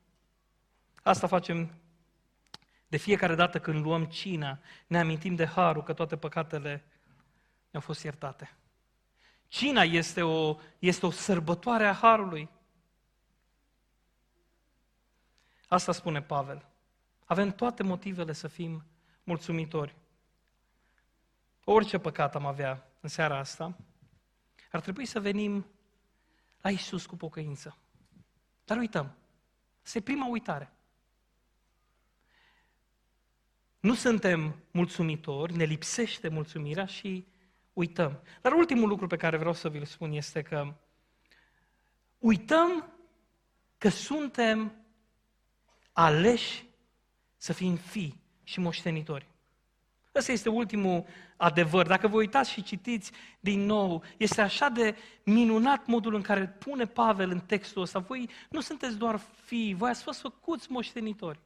Asta 1.04 1.28
facem 1.28 1.73
de 2.88 2.97
fiecare 2.97 3.36
dată 3.36 3.60
când 3.60 3.84
luăm 3.84 4.06
cina, 4.06 4.60
ne 4.88 5.00
amintim 5.00 5.36
de 5.36 5.45
harul 5.45 5.84
că 5.84 5.93
toate 5.93 6.17
păcatele 6.17 6.86
ne-au 7.78 7.90
fost 7.90 8.04
iertate. 8.04 8.56
Cina 9.48 9.82
este 9.82 10.22
o, 10.22 10.58
este 10.80 11.06
o 11.06 11.10
sărbătoare 11.10 11.88
a 11.88 11.94
Harului. 11.94 12.50
Asta 15.68 15.92
spune 15.92 16.22
Pavel. 16.22 16.66
Avem 17.26 17.52
toate 17.52 17.84
motivele 17.84 18.34
să 18.34 18.48
fim 18.48 18.86
mulțumitori. 19.24 19.96
Orice 21.63 21.98
păcat 21.98 22.36
am 22.36 22.46
avea 22.46 22.88
în 23.00 23.10
seara 23.10 23.38
asta, 23.38 23.78
ar 24.72 24.82
trebui 24.82 25.06
să 25.06 25.20
venim 25.20 25.66
la 26.62 26.70
Isus 26.70 27.06
cu 27.06 27.16
pocăință. 27.16 27.78
Dar 28.66 28.78
uităm. 28.78 29.16
Este 29.84 30.02
prima 30.02 30.28
uitare. 30.28 30.72
nu 33.80 33.94
suntem 33.94 34.56
mulțumitori, 34.72 35.56
ne 35.56 35.63
lipsește 35.63 36.28
mulțumirea 36.28 36.86
și 36.86 37.26
uităm. 37.78 38.22
Dar 38.42 38.52
ultimul 38.52 38.88
lucru 38.88 39.08
pe 39.08 39.16
care 39.16 39.38
vreau 39.38 39.54
să 39.54 39.70
vi-l 39.70 39.86
spun 39.86 40.12
este 40.12 40.42
că 40.42 40.74
uităm 42.18 42.94
că 43.78 43.90
suntem 43.90 44.74
aleși 45.92 46.66
să 47.36 47.54
fim 47.54 47.76
fii 47.76 48.22
și 48.44 48.60
moștenitori. 48.60 49.28
Ăsta 50.16 50.32
este 50.32 50.50
ultimul 50.50 51.06
adevăr. 51.36 51.88
Dacă 51.88 52.08
vă 52.08 52.16
uitați 52.16 52.52
și 52.52 52.63
citiți 52.63 53.12
din 53.40 53.66
nou, 53.66 54.04
este 54.18 54.42
așa 54.42 54.70
de 54.70 54.96
minunat 55.24 55.86
modul 55.86 56.16
în 56.16 56.22
care 56.22 56.48
pune 56.48 56.86
Pavel 56.86 57.30
în 57.30 57.40
textul 57.40 57.82
ăsta. 57.82 58.00
Voi 58.00 58.30
nu 58.50 58.62
sunteți 58.62 58.98
doar 58.98 59.20
fii, 59.46 59.74
voi 59.74 59.90
ați 59.90 60.04
fost 60.04 60.20
făcuți 60.20 60.72
moștenitori. 60.72 61.40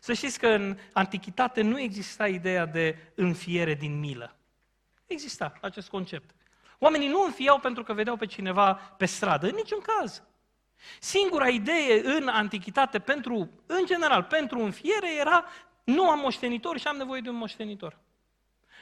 Să 0.00 0.12
știți 0.12 0.38
că 0.38 0.46
în 0.46 0.78
antichitate 0.92 1.62
nu 1.62 1.80
exista 1.80 2.28
ideea 2.28 2.66
de 2.66 3.12
înfiere 3.14 3.74
din 3.74 3.98
milă. 3.98 4.39
Exista 5.10 5.52
acest 5.60 5.88
concept. 5.88 6.34
Oamenii 6.78 7.08
nu 7.08 7.22
înfiau 7.22 7.58
pentru 7.58 7.82
că 7.82 7.92
vedeau 7.92 8.16
pe 8.16 8.26
cineva 8.26 8.74
pe 8.74 9.06
stradă, 9.06 9.46
în 9.46 9.54
niciun 9.54 9.80
caz. 9.80 10.22
Singura 11.00 11.48
idee 11.48 12.16
în 12.16 12.28
antichitate, 12.28 12.98
pentru, 12.98 13.50
în 13.66 13.86
general, 13.86 14.22
pentru 14.22 14.58
înfiere 14.58 15.14
era 15.14 15.44
nu 15.84 16.10
am 16.10 16.18
moștenitor 16.18 16.78
și 16.78 16.86
am 16.86 16.96
nevoie 16.96 17.20
de 17.20 17.28
un 17.28 17.34
moștenitor. 17.34 17.98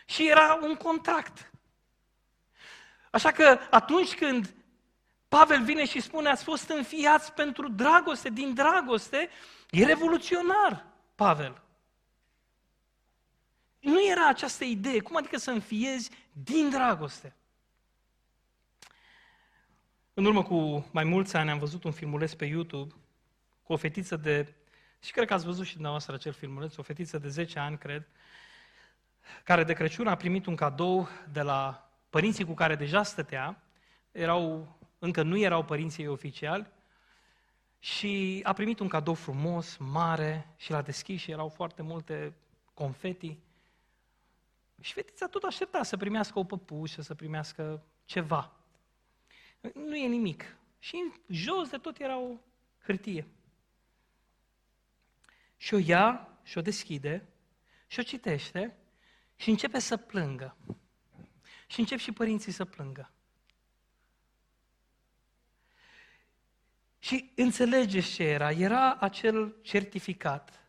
Și 0.07 0.29
era 0.29 0.59
un 0.62 0.75
contract. 0.75 1.51
Așa 3.11 3.31
că 3.31 3.59
atunci 3.71 4.14
când 4.14 4.55
Pavel 5.29 5.62
vine 5.62 5.85
și 5.85 6.01
spune 6.01 6.29
ați 6.29 6.45
fost 6.45 6.69
înfiați 6.69 7.33
pentru 7.33 7.69
dragoste, 7.69 8.29
din 8.29 8.55
dragoste, 8.55 9.29
e 9.71 9.85
revoluționar, 9.85 10.85
Pavel. 11.14 11.62
Nu 13.81 14.07
era 14.11 14.29
această 14.29 14.64
idee. 14.64 15.01
Cum 15.01 15.17
adică 15.17 15.37
să 15.37 15.51
înfiezi 15.51 16.11
din 16.33 16.71
dragoste? 16.71 17.37
În 20.14 20.25
urmă 20.25 20.43
cu 20.43 20.87
mai 20.91 21.05
mulți 21.05 21.37
ani 21.37 21.51
am 21.51 21.59
văzut 21.59 21.85
un 21.85 21.93
filmuleț 21.93 22.33
pe 22.33 22.45
YouTube 22.45 22.95
cu 23.62 23.73
o 23.73 23.77
fetiță 23.77 24.17
de, 24.17 24.55
și 25.01 25.12
cred 25.12 25.27
că 25.27 25.35
ați 25.35 25.45
văzut 25.45 25.67
și 25.67 25.73
dumneavoastră 25.73 26.14
acel 26.14 26.33
filmuleț, 26.33 26.77
o 26.77 26.83
fetiță 26.83 27.19
de 27.19 27.29
10 27.29 27.59
ani, 27.59 27.79
cred, 27.79 28.07
care 29.45 29.64
de 29.64 29.73
Crăciun 29.73 30.07
a 30.07 30.17
primit 30.17 30.47
un 30.47 30.57
cadou 30.57 31.09
de 31.33 31.43
la 31.43 31.91
părinții 32.11 32.45
cu 32.45 32.55
care 32.55 32.75
deja 32.75 33.03
stătea, 33.03 33.62
erau, 34.12 34.77
încă 34.99 35.23
nu 35.23 35.38
erau 35.38 35.64
părinții 35.64 36.03
ei 36.03 36.09
oficiali, 36.09 36.71
și 37.79 38.41
a 38.43 38.53
primit 38.53 38.79
un 38.79 38.88
cadou 38.88 39.14
frumos, 39.14 39.77
mare, 39.77 40.55
și 40.57 40.71
l-a 40.71 40.83
deschis 40.83 41.21
și 41.21 41.31
erau 41.31 41.49
foarte 41.49 41.83
multe 41.83 42.35
confeti. 42.75 43.38
Și 44.81 44.93
fetița 44.93 45.27
tot 45.27 45.43
aștepta 45.43 45.83
să 45.83 45.97
primească 45.97 46.38
o 46.38 46.45
păpușă, 46.45 47.03
să 47.03 47.14
primească 47.14 47.83
ceva. 48.05 48.53
Nu 49.75 49.97
e 49.97 50.07
nimic. 50.07 50.57
Și 50.79 51.12
jos 51.29 51.69
de 51.69 51.77
tot 51.77 51.99
era 51.99 52.19
o 52.19 52.37
hârtie. 52.83 53.27
Și 55.57 55.75
o 55.75 55.79
ia 55.79 56.29
și 56.43 56.59
o 56.59 56.61
deschide 56.61 57.29
și 57.87 57.99
o 57.99 58.03
citește 58.03 58.77
și 59.37 59.51
începe 59.51 59.79
să 59.79 59.97
plângă. 59.97 60.57
Și 61.67 61.81
încep 61.81 61.99
și 61.99 62.12
părinții 62.12 62.53
să 62.53 62.64
plângă. 62.64 63.12
Și 66.99 67.33
înțelegeți 67.35 68.12
ce 68.14 68.23
era? 68.23 68.51
Era 68.51 68.95
acel 68.95 69.57
certificat 69.62 70.67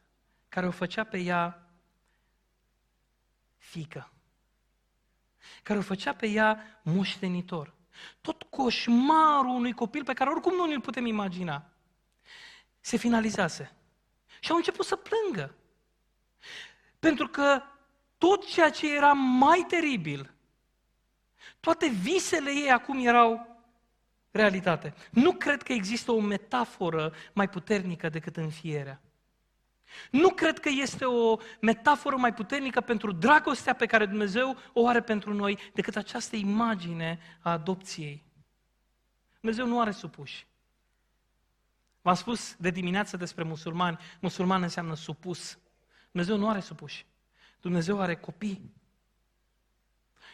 care 0.50 0.68
o 0.68 0.72
făcea 0.72 1.04
pe 1.04 1.18
ea 1.18 1.69
fică, 3.60 4.12
care 5.64 5.80
o 5.80 5.82
făcea 5.82 6.14
pe 6.14 6.28
ea 6.28 6.80
moștenitor. 6.84 7.74
Tot 8.22 8.44
coșmarul 8.44 9.56
unui 9.56 9.74
copil 9.74 10.04
pe 10.04 10.14
care 10.14 10.30
oricum 10.30 10.56
nu 10.56 10.66
ne-l 10.66 10.82
putem 10.82 11.06
imagina, 11.06 11.70
se 12.80 12.98
finalizase. 12.98 13.74
Și 14.40 14.52
au 14.52 14.58
început 14.58 14.86
să 14.86 14.96
plângă. 14.96 15.56
Pentru 17.00 17.28
că 17.28 17.62
tot 18.18 18.46
ceea 18.46 18.70
ce 18.70 18.96
era 18.96 19.14
mai 19.14 19.66
teribil, 19.68 20.34
toate 21.60 21.88
visele 21.88 22.52
ei 22.52 22.72
acum 22.72 23.06
erau 23.06 23.50
realitate. 24.32 24.94
Nu 25.12 25.34
cred 25.34 25.64
că 25.64 25.74
există 25.74 26.12
o 26.12 26.20
metaforă 26.20 27.14
mai 27.34 27.50
puternică 27.50 28.10
decât 28.10 28.38
înfierea. 28.38 29.02
Nu 30.12 30.30
cred 30.30 30.60
că 30.60 30.70
este 30.70 31.06
o 31.06 31.38
metaforă 31.62 32.16
mai 32.16 32.34
puternică 32.34 32.82
pentru 32.82 33.12
dragostea 33.12 33.74
pe 33.74 33.86
care 33.86 34.06
Dumnezeu 34.06 34.58
o 34.74 34.88
are 34.88 35.02
pentru 35.02 35.34
noi 35.34 35.58
decât 35.74 35.96
această 35.96 36.36
imagine 36.36 37.20
a 37.40 37.52
adopției. 37.52 38.24
Dumnezeu 39.40 39.66
nu 39.66 39.82
are 39.82 39.92
supuși. 39.92 40.48
V-am 42.02 42.16
spus 42.16 42.56
de 42.56 42.70
dimineață 42.70 43.18
despre 43.18 43.44
musulmani, 43.44 43.98
musulman 44.20 44.62
înseamnă 44.62 44.94
supus. 44.94 45.60
Dumnezeu 46.12 46.38
nu 46.38 46.50
are 46.50 46.60
supuși. 46.60 47.06
Dumnezeu 47.62 48.02
are 48.02 48.16
copii. 48.16 48.74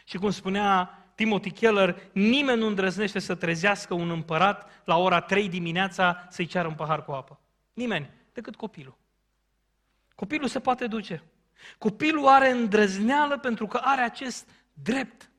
Și 0.04 0.16
cum 0.16 0.30
spunea 0.30 0.98
Timothy 1.14 1.50
Keller, 1.50 2.10
nimeni 2.12 2.60
nu 2.60 2.66
îndrăznește 2.66 3.18
să 3.18 3.34
trezească 3.34 3.94
un 3.94 4.10
împărat 4.10 4.82
la 4.84 4.96
ora 4.96 5.20
3 5.20 5.48
dimineața 5.48 6.26
să-i 6.30 6.46
ceară 6.46 6.68
un 6.68 6.74
pahar 6.74 7.04
cu 7.04 7.12
apă. 7.12 7.40
Nimeni, 7.72 8.10
decât 8.32 8.56
copilul. 8.56 8.96
Copilul 10.16 10.48
se 10.48 10.60
poate 10.60 10.86
duce. 10.86 11.22
Copilul 11.78 12.26
are 12.26 12.50
îndrăzneală 12.50 13.38
pentru 13.38 13.66
că 13.66 13.80
are 13.82 14.02
acest 14.02 14.48
drept. 14.72 15.30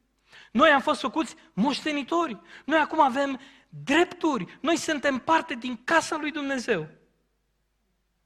Noi 0.51 0.69
am 0.69 0.81
fost 0.81 0.99
făcuți 0.99 1.35
moștenitori. 1.53 2.39
Noi 2.65 2.79
acum 2.79 3.01
avem 3.01 3.39
drepturi. 3.69 4.57
Noi 4.61 4.77
suntem 4.77 5.17
parte 5.17 5.53
din 5.53 5.79
casa 5.83 6.17
lui 6.17 6.31
Dumnezeu. 6.31 6.87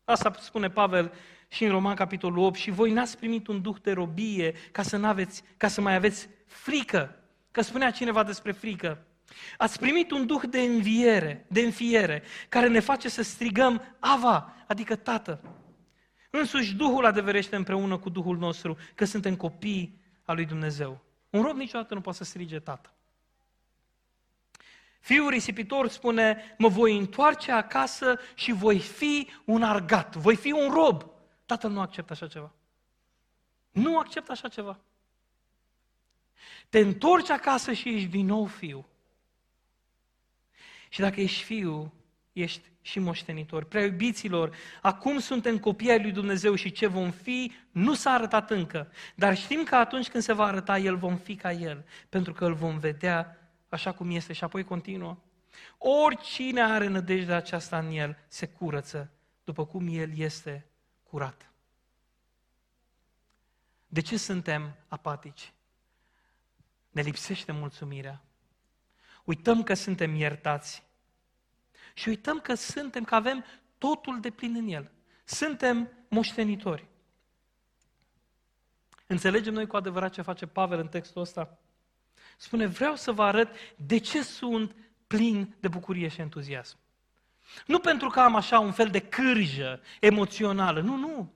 Asta 0.03 0.33
spune 0.39 0.69
Pavel 0.69 1.13
și 1.47 1.63
în 1.63 1.71
Roman 1.71 1.95
capitolul 1.95 2.43
8. 2.43 2.57
Și 2.57 2.71
voi 2.71 2.91
n-ați 2.91 3.17
primit 3.17 3.47
un 3.47 3.61
duh 3.61 3.75
de 3.81 3.91
robie 3.91 4.53
ca 4.71 4.81
să, 4.81 4.97
n-aveți, 4.97 5.43
ca 5.57 5.67
să 5.67 5.81
mai 5.81 5.95
aveți 5.95 6.29
frică. 6.45 7.15
Că 7.51 7.61
spunea 7.61 7.91
cineva 7.91 8.23
despre 8.23 8.51
frică. 8.51 9.05
Ați 9.57 9.79
primit 9.79 10.11
un 10.11 10.25
duh 10.25 10.41
de 10.49 10.59
înviere, 10.59 11.45
de 11.49 11.61
înfiere, 11.61 12.23
care 12.49 12.67
ne 12.67 12.79
face 12.79 13.09
să 13.09 13.21
strigăm 13.21 13.95
Ava, 13.99 14.53
adică 14.67 14.95
Tată. 14.95 15.61
Însuși 16.32 16.76
Duhul 16.76 17.06
adeverește 17.06 17.56
împreună 17.56 17.98
cu 17.98 18.10
Duhul 18.10 18.38
nostru 18.38 18.78
că 18.96 19.06
suntem 19.06 19.36
copii 19.36 20.02
al 20.24 20.36
lui 20.36 20.46
Dumnezeu. 20.46 21.02
Un 21.30 21.41
rob 21.41 21.56
niciodată 21.56 21.94
nu 21.94 22.02
poate 22.02 22.17
să 22.17 22.24
strige 22.24 22.60
Tată. 22.60 22.94
Fiul 25.00 25.30
risipitor 25.30 25.88
spune, 25.88 26.56
mă 26.58 26.67
voi 26.67 26.98
întoarce 26.98 27.52
acasă 27.52 28.20
și 28.36 28.52
voi 28.52 28.80
fi 28.80 29.30
un 29.46 29.63
argat, 29.63 30.15
voi 30.15 30.36
fi 30.36 30.52
un 30.52 30.72
rob. 30.72 31.06
Tatăl 31.46 31.72
nu 31.72 31.82
acceptă 31.82 32.13
așa 32.13 32.28
ceva. 32.28 32.52
Nu 33.72 33.98
acceptă 33.98 34.32
așa 34.32 34.48
ceva. 34.48 34.80
Te 36.70 36.80
întorci 36.80 37.30
acasă 37.30 37.74
și 37.74 37.89
ești 37.89 38.08
din 38.08 38.26
nou 38.26 38.46
fiu. 38.46 38.86
Și 40.89 41.00
dacă 41.00 41.22
ești 41.22 41.44
fiu, 41.44 41.94
ești 42.34 42.70
și 42.82 43.00
moștenitor. 43.00 43.63
Prea 43.63 43.84
iubiților, 43.84 44.56
acum 44.82 45.20
suntem 45.20 45.60
copii 45.60 45.89
ai 45.89 46.02
lui 46.02 46.12
Dumnezeu 46.12 46.56
și 46.56 46.72
ce 46.72 46.88
vom 46.88 47.12
fi 47.12 47.52
nu 47.72 47.94
s-a 47.94 48.12
arătat 48.12 48.52
încă. 48.52 48.91
Dar 49.15 49.38
știm 49.38 49.63
că 49.63 49.76
atunci 49.76 50.10
când 50.10 50.24
se 50.24 50.34
va 50.34 50.46
arăta 50.46 50.78
El, 50.78 50.96
vom 50.96 51.17
fi 51.17 51.36
ca 51.36 51.52
El, 51.52 51.86
pentru 52.10 52.34
că 52.34 52.46
îl 52.46 52.54
vom 52.54 52.78
vedea 52.78 53.38
așa 53.70 53.91
cum 53.91 54.12
este. 54.12 54.34
Și 54.34 54.44
apoi 54.44 54.63
continuă. 54.63 55.17
Oricine 55.78 56.62
are 56.62 56.88
nădejdea 56.88 57.36
aceasta 57.36 57.78
în 57.78 57.91
El, 57.91 58.17
se 58.28 58.48
curăță, 58.48 59.12
după 59.44 59.65
cum 59.65 59.88
El 59.88 60.17
este 60.17 60.65
curat. 61.04 61.52
De 63.88 64.02
ce 64.02 64.17
suntem 64.17 64.75
apatici? 64.88 65.54
Ne 66.90 67.02
lipsește 67.02 67.52
mulțumirea. 67.52 68.21
Uităm 69.23 69.63
că 69.63 69.73
suntem 69.73 70.15
iertați. 70.15 70.84
Și 72.02 72.10
uităm 72.10 72.39
că 72.39 72.54
suntem, 72.54 73.04
că 73.04 73.15
avem 73.15 73.45
totul 73.77 74.19
de 74.19 74.29
plin 74.29 74.56
în 74.56 74.67
El. 74.67 74.91
Suntem 75.23 75.89
moștenitori. 76.08 76.87
Înțelegem 79.08 79.54
noi 79.54 79.67
cu 79.67 79.75
adevărat 79.75 80.13
ce 80.13 80.21
face 80.21 80.45
Pavel 80.45 80.79
în 80.79 80.87
textul 80.87 81.21
ăsta? 81.21 81.58
Spune, 82.37 82.65
vreau 82.65 82.95
să 82.95 83.12
vă 83.12 83.23
arăt 83.23 83.56
de 83.75 83.97
ce 83.97 84.23
sunt 84.23 84.75
plin 85.08 85.56
de 85.60 85.67
bucurie 85.67 86.08
și 86.08 86.21
entuziasm. 86.21 86.77
Nu 87.65 87.79
pentru 87.79 88.10
că 88.10 88.19
am 88.19 88.35
așa 88.35 88.60
un 88.60 88.71
fel 88.71 88.89
de 88.89 88.99
cârjă 88.99 89.81
emoțională, 89.99 90.81
nu, 90.81 90.95
nu. 90.95 91.33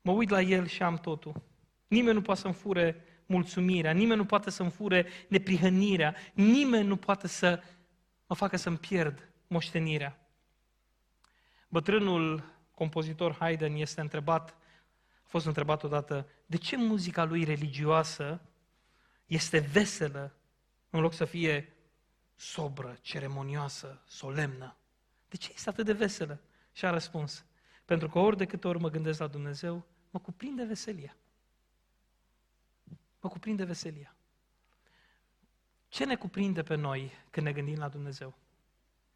Mă 0.00 0.12
uit 0.12 0.28
la 0.28 0.40
el 0.40 0.66
și 0.66 0.82
am 0.82 0.98
totul. 0.98 1.42
Nimeni 1.86 2.14
nu 2.14 2.22
poate 2.22 2.40
să-mi 2.40 2.54
fure 2.54 3.04
mulțumirea, 3.26 3.92
nimeni 3.92 4.18
nu 4.18 4.26
poate 4.26 4.50
să-mi 4.50 4.70
fure 4.70 5.06
neprihănirea, 5.28 6.14
nimeni 6.34 6.86
nu 6.86 6.96
poate 6.96 7.28
să 7.28 7.62
mă 8.26 8.34
facă 8.34 8.56
să-mi 8.56 8.78
pierd 8.78 9.28
moștenirea. 9.46 10.28
Bătrânul 11.68 12.44
compozitor 12.74 13.36
Haydn 13.38 13.74
este 13.74 14.00
întrebat 14.00 14.56
A 15.24 15.26
fost 15.26 15.46
întrebat 15.46 15.82
odată, 15.82 16.28
de 16.46 16.56
ce 16.56 16.76
muzica 16.76 17.24
lui 17.24 17.44
religioasă 17.44 18.40
este 19.26 19.58
veselă 19.58 20.36
în 20.90 21.00
loc 21.00 21.12
să 21.12 21.24
fie 21.24 21.72
sobră, 22.34 22.96
ceremonioasă, 23.00 24.02
solemnă? 24.06 24.76
De 25.28 25.36
ce 25.36 25.50
este 25.54 25.68
atât 25.68 25.84
de 25.84 25.92
veselă? 25.92 26.40
Și 26.72 26.84
a 26.84 26.90
răspuns, 26.90 27.44
pentru 27.84 28.08
că 28.08 28.18
ori 28.18 28.36
de 28.36 28.46
câte 28.46 28.68
ori 28.68 28.78
mă 28.78 28.90
gândesc 28.90 29.18
la 29.18 29.26
Dumnezeu, 29.26 29.86
mă 30.10 30.20
cuprinde 30.20 30.64
veselia. 30.64 31.16
Mă 33.20 33.28
cuprinde 33.28 33.64
veselia. 33.64 34.16
Ce 35.94 36.04
ne 36.04 36.16
cuprinde 36.16 36.62
pe 36.62 36.74
noi 36.74 37.12
când 37.30 37.46
ne 37.46 37.52
gândim 37.52 37.78
la 37.78 37.88
Dumnezeu? 37.88 38.34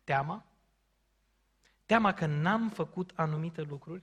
Teama? 0.04 0.46
Teama 1.86 2.14
că 2.14 2.26
n-am 2.26 2.70
făcut 2.70 3.12
anumite 3.14 3.62
lucruri? 3.62 4.02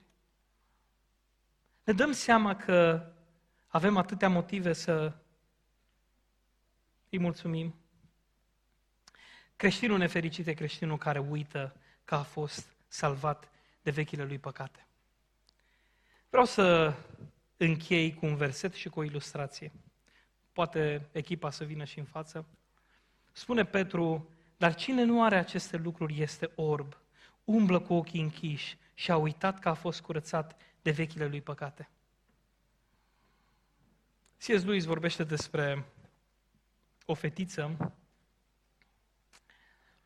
Ne 1.84 1.92
dăm 1.92 2.12
seama 2.12 2.56
că 2.56 3.06
avem 3.66 3.96
atâtea 3.96 4.28
motive 4.28 4.72
să 4.72 5.16
îi 7.10 7.18
mulțumim. 7.18 7.74
Creștinul 9.56 9.98
nefericit 9.98 10.46
e 10.46 10.54
creștinul 10.54 10.98
care 10.98 11.18
uită 11.18 11.76
că 12.04 12.14
a 12.14 12.22
fost 12.22 12.76
salvat 12.88 13.50
de 13.82 13.90
vechile 13.90 14.24
lui 14.24 14.38
păcate. 14.38 14.86
Vreau 16.28 16.44
să 16.44 16.94
închei 17.56 18.14
cu 18.14 18.26
un 18.26 18.36
verset 18.36 18.72
și 18.72 18.88
cu 18.88 18.98
o 18.98 19.04
ilustrație. 19.04 19.72
Poate 20.52 21.08
echipa 21.12 21.50
să 21.50 21.64
vină 21.64 21.84
și 21.84 21.98
în 21.98 22.04
față. 22.04 22.46
Spune 23.36 23.64
Petru, 23.64 24.28
dar 24.56 24.74
cine 24.74 25.02
nu 25.02 25.22
are 25.22 25.36
aceste 25.36 25.76
lucruri 25.76 26.20
este 26.20 26.50
orb, 26.54 26.96
umblă 27.44 27.80
cu 27.80 27.94
ochii 27.94 28.20
închiși 28.20 28.78
și 28.94 29.10
a 29.10 29.16
uitat 29.16 29.58
că 29.58 29.68
a 29.68 29.74
fost 29.74 30.00
curățat 30.00 30.60
de 30.82 30.90
vechile 30.90 31.26
lui 31.26 31.40
păcate. 31.40 31.88
C.S. 34.38 34.64
Lewis 34.64 34.84
vorbește 34.84 35.24
despre 35.24 35.84
o 37.06 37.14
fetiță. 37.14 37.92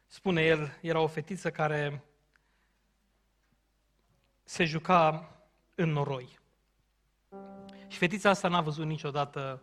Spune 0.06 0.42
el, 0.42 0.78
era 0.80 1.00
o 1.00 1.06
fetiță 1.06 1.50
care 1.50 2.04
se 4.44 4.64
juca 4.64 5.34
în 5.74 5.90
noroi. 5.90 6.38
Și 7.86 7.98
fetița 7.98 8.30
asta 8.30 8.48
n-a 8.48 8.60
văzut 8.60 8.86
niciodată 8.86 9.62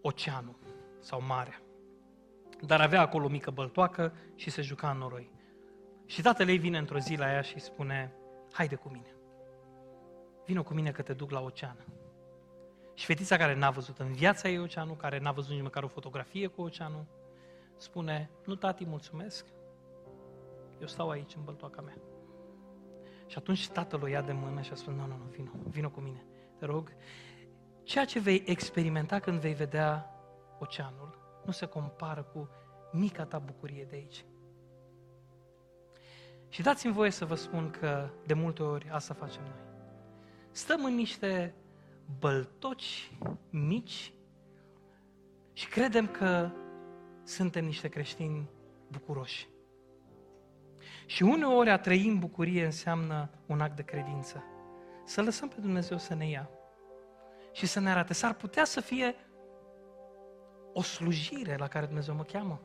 oceanul 0.00 0.67
sau 1.08 1.22
marea. 1.26 1.62
Dar 2.60 2.80
avea 2.80 3.00
acolo 3.00 3.24
o 3.24 3.28
mică 3.28 3.50
băltoacă 3.50 4.12
și 4.34 4.50
se 4.50 4.62
juca 4.62 4.90
în 4.90 4.98
noroi. 4.98 5.30
Și 6.06 6.22
tatăl 6.22 6.48
ei 6.48 6.58
vine 6.58 6.78
într-o 6.78 6.98
zi 6.98 7.16
la 7.16 7.32
ea 7.32 7.40
și 7.40 7.54
îi 7.54 7.60
spune, 7.60 8.12
haide 8.52 8.74
cu 8.74 8.88
mine. 8.88 9.14
Vino 10.44 10.62
cu 10.62 10.74
mine 10.74 10.90
că 10.90 11.02
te 11.02 11.12
duc 11.12 11.30
la 11.30 11.40
ocean. 11.40 11.86
Și 12.94 13.06
fetița 13.06 13.36
care 13.36 13.54
n-a 13.54 13.70
văzut 13.70 13.98
în 13.98 14.12
viața 14.12 14.48
ei 14.48 14.58
oceanul, 14.58 14.96
care 14.96 15.18
n-a 15.18 15.32
văzut 15.32 15.50
nici 15.50 15.62
măcar 15.62 15.82
o 15.82 15.88
fotografie 15.88 16.46
cu 16.46 16.62
oceanul, 16.62 17.06
spune, 17.76 18.30
nu 18.44 18.54
tati, 18.54 18.86
mulțumesc, 18.86 19.46
eu 20.80 20.86
stau 20.86 21.10
aici 21.10 21.34
în 21.34 21.44
băltoaca 21.44 21.80
mea. 21.80 21.98
Și 23.26 23.38
atunci 23.38 23.68
tatăl 23.68 24.02
o 24.02 24.06
ia 24.06 24.22
de 24.22 24.32
mână 24.32 24.60
și 24.60 24.72
a 24.72 24.74
spus, 24.74 24.94
nu, 24.94 25.06
nu, 25.06 25.16
nu, 25.16 25.24
vino, 25.30 25.50
vino 25.68 25.90
cu 25.90 26.00
mine, 26.00 26.24
te 26.58 26.64
rog. 26.64 26.92
Ceea 27.82 28.04
ce 28.04 28.20
vei 28.20 28.42
experimenta 28.46 29.18
când 29.18 29.40
vei 29.40 29.54
vedea 29.54 30.12
oceanul 30.58 31.18
nu 31.44 31.52
se 31.52 31.66
compară 31.66 32.22
cu 32.22 32.48
mica 32.92 33.24
ta 33.24 33.38
bucurie 33.38 33.86
de 33.90 33.96
aici. 33.96 34.24
Și 36.48 36.62
dați-mi 36.62 36.92
voie 36.92 37.10
să 37.10 37.24
vă 37.24 37.34
spun 37.34 37.70
că 37.70 38.10
de 38.26 38.34
multe 38.34 38.62
ori 38.62 38.88
asta 38.90 39.14
facem 39.14 39.42
noi. 39.42 39.66
Stăm 40.50 40.84
în 40.84 40.94
niște 40.94 41.54
băltoci 42.18 43.12
mici 43.50 44.12
și 45.52 45.68
credem 45.68 46.06
că 46.06 46.50
suntem 47.24 47.64
niște 47.64 47.88
creștini 47.88 48.50
bucuroși. 48.88 49.48
Și 51.06 51.22
uneori 51.22 51.70
a 51.70 51.78
trăi 51.78 52.08
în 52.08 52.18
bucurie 52.18 52.64
înseamnă 52.64 53.30
un 53.46 53.60
act 53.60 53.76
de 53.76 53.82
credință. 53.82 54.44
Să 55.04 55.22
lăsăm 55.22 55.48
pe 55.48 55.60
Dumnezeu 55.60 55.98
să 55.98 56.14
ne 56.14 56.28
ia 56.28 56.50
și 57.52 57.66
să 57.66 57.80
ne 57.80 57.90
arate. 57.90 58.12
S-ar 58.12 58.34
putea 58.34 58.64
să 58.64 58.80
fie 58.80 59.14
o 60.72 60.82
slujire 60.82 61.56
la 61.56 61.68
care 61.68 61.86
Dumnezeu 61.86 62.14
mă 62.14 62.22
cheamă. 62.22 62.60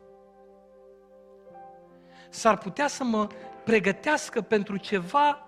S-ar 2.30 2.58
putea 2.58 2.88
să 2.88 3.04
mă 3.04 3.28
pregătească 3.64 4.41
pentru 4.41 4.78
ceva 4.78 5.47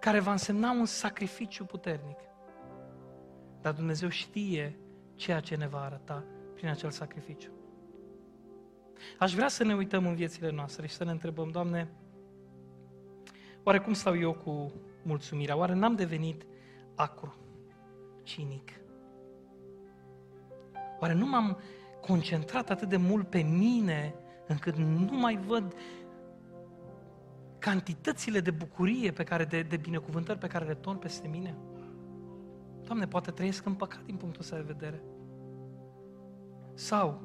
care 0.00 0.20
va 0.20 0.30
însemna 0.30 0.70
un 0.70 0.84
sacrificiu 0.84 1.64
puternic. 1.64 2.18
Dar 3.60 3.72
Dumnezeu 3.72 4.08
știe 4.08 4.78
ceea 5.14 5.40
ce 5.40 5.56
ne 5.56 5.66
va 5.66 5.80
arăta 5.80 6.24
prin 6.54 6.68
acel 6.68 6.90
sacrificiu. 6.90 7.50
Aș 9.18 9.34
vrea 9.34 9.48
să 9.48 9.64
ne 9.64 9.74
uităm 9.74 10.06
în 10.06 10.14
viețile 10.14 10.50
noastre 10.50 10.86
și 10.86 10.94
să 10.94 11.04
ne 11.04 11.10
întrebăm, 11.10 11.48
Doamne, 11.48 11.88
oare 13.62 13.80
cum 13.80 13.92
stau 13.92 14.18
eu 14.18 14.32
cu 14.32 14.72
mulțumirea? 15.02 15.56
Oare 15.56 15.74
n-am 15.74 15.94
devenit 15.94 16.46
acru, 16.94 17.34
cinic? 18.22 18.70
Oare 21.00 21.12
nu 21.12 21.26
m-am 21.26 21.58
concentrat 22.00 22.70
atât 22.70 22.88
de 22.88 22.96
mult 22.96 23.28
pe 23.28 23.38
mine 23.38 24.14
încât 24.46 24.76
nu 24.76 25.18
mai 25.18 25.36
văd 25.46 25.74
cantitățile 27.58 28.40
de 28.40 28.50
bucurie 28.50 29.10
pe 29.10 29.24
care, 29.24 29.44
de, 29.44 29.62
de 29.62 29.76
binecuvântări 29.76 30.38
pe 30.38 30.46
care 30.46 30.64
le 30.64 30.74
torn 30.74 30.98
peste 30.98 31.28
mine? 31.28 31.56
Doamne, 32.82 33.06
poate 33.06 33.30
trăiesc 33.30 33.66
în 33.66 33.74
păcat 33.74 34.04
din 34.04 34.16
punctul 34.16 34.40
ăsta 34.40 34.56
de 34.56 34.62
vedere. 34.62 35.02
Sau, 36.74 37.20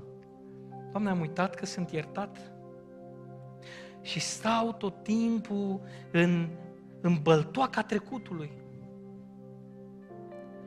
Doamne, 0.92 1.10
am 1.10 1.20
uitat 1.20 1.56
că 1.56 1.66
sunt 1.66 1.92
iertat 1.92 2.52
și 4.02 4.20
stau 4.20 4.74
tot 4.74 5.04
timpul 5.04 5.82
în, 6.12 6.50
în 7.02 7.20
băltoaca 7.22 7.82
trecutului. 7.82 8.52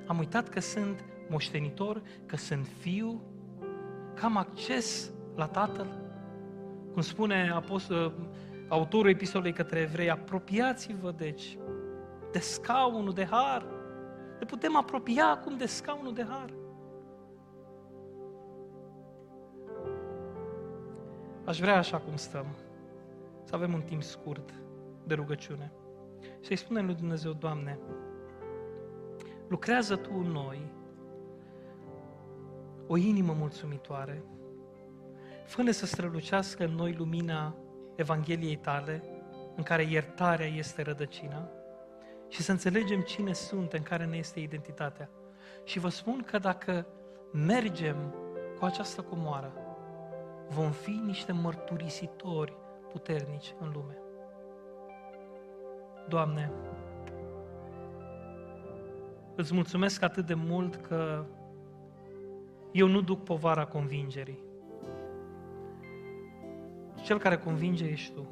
Am 0.07 0.19
uitat 0.19 0.49
că 0.49 0.61
sunt 0.61 1.05
moștenitor, 1.29 2.03
că 2.27 2.37
sunt 2.37 2.67
fiu, 2.79 3.21
că 4.15 4.25
am 4.25 4.37
acces 4.37 5.13
la 5.35 5.47
Tatăl. 5.47 5.87
Cum 6.93 7.03
spune 7.03 7.51
apostol, 7.51 8.13
autorul 8.69 9.11
epistolei 9.11 9.53
către 9.53 9.79
evrei, 9.81 10.11
apropiați-vă, 10.11 11.11
deci, 11.11 11.59
de 12.33 12.39
scaunul 12.39 13.13
de 13.13 13.25
har. 13.25 13.67
Ne 14.39 14.47
putem 14.47 14.77
apropia 14.77 15.27
acum 15.27 15.57
de 15.57 15.67
scaunul 15.67 16.15
de 16.15 16.27
har. 16.29 16.53
Aș 21.45 21.61
vrea 21.61 21.77
așa 21.77 21.99
cum 21.99 22.17
stăm, 22.17 22.47
să 23.45 23.55
avem 23.55 23.73
un 23.73 23.83
timp 23.83 24.03
scurt 24.03 24.55
de 25.07 25.15
rugăciune. 25.15 25.73
Să-i 26.41 26.57
spunem 26.57 26.87
lui 26.87 26.95
Dumnezeu, 26.95 27.33
Doamne, 27.33 27.79
lucrează 29.49 29.97
Tu 29.97 30.11
în 30.15 30.31
noi 30.31 30.73
o 32.87 32.97
inimă 32.97 33.33
mulțumitoare. 33.33 34.25
Fă-ne 35.45 35.71
să 35.71 35.87
strălucească 35.87 36.65
în 36.65 36.75
noi 36.75 36.93
lumina 36.93 37.57
Evangheliei 37.97 38.57
Tale, 38.57 39.03
în 39.57 39.63
care 39.63 39.83
iertarea 39.83 40.47
este 40.47 40.83
rădăcina, 40.83 41.49
și 42.29 42.43
să 42.43 42.51
înțelegem 42.51 43.01
cine 43.01 43.33
suntem, 43.33 43.83
care 43.83 44.05
ne 44.05 44.17
este 44.17 44.41
identitatea. 44.41 45.09
Și 45.65 45.79
vă 45.79 45.89
spun 45.89 46.23
că 46.27 46.39
dacă 46.39 46.87
mergem 47.33 48.15
cu 48.59 48.65
această 48.65 49.03
comoară, 49.03 49.53
vom 50.49 50.71
fi 50.71 51.01
niște 51.05 51.33
mărturisitori 51.33 52.57
puternici 52.91 53.55
în 53.61 53.71
lume. 53.75 53.99
Doamne, 56.09 56.53
îți 59.37 59.55
mulțumesc 59.55 60.03
atât 60.03 60.27
de 60.27 60.35
mult 60.35 60.77
că 60.77 61.25
eu 62.75 62.87
nu 62.87 63.01
duc 63.01 63.25
povara 63.25 63.65
convingerii. 63.65 64.39
Cel 67.03 67.19
care 67.19 67.39
convinge 67.39 67.85
ești 67.85 68.13
Tu. 68.13 68.27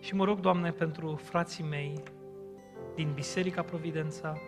Și 0.00 0.14
mă 0.14 0.24
rog, 0.24 0.40
Doamne, 0.40 0.70
pentru 0.70 1.14
frații 1.14 1.64
mei 1.64 2.02
din 2.94 3.12
Biserica 3.14 3.62
Providența, 3.62 4.38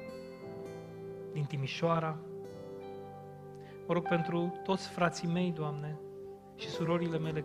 din 1.32 1.44
Timișoara, 1.44 2.16
mă 3.86 3.92
rog 3.92 4.08
pentru 4.08 4.60
toți 4.62 4.88
frații 4.88 5.28
mei, 5.28 5.52
Doamne, 5.52 5.98
și 6.56 6.68
surorile 6.68 7.18
mele 7.18 7.44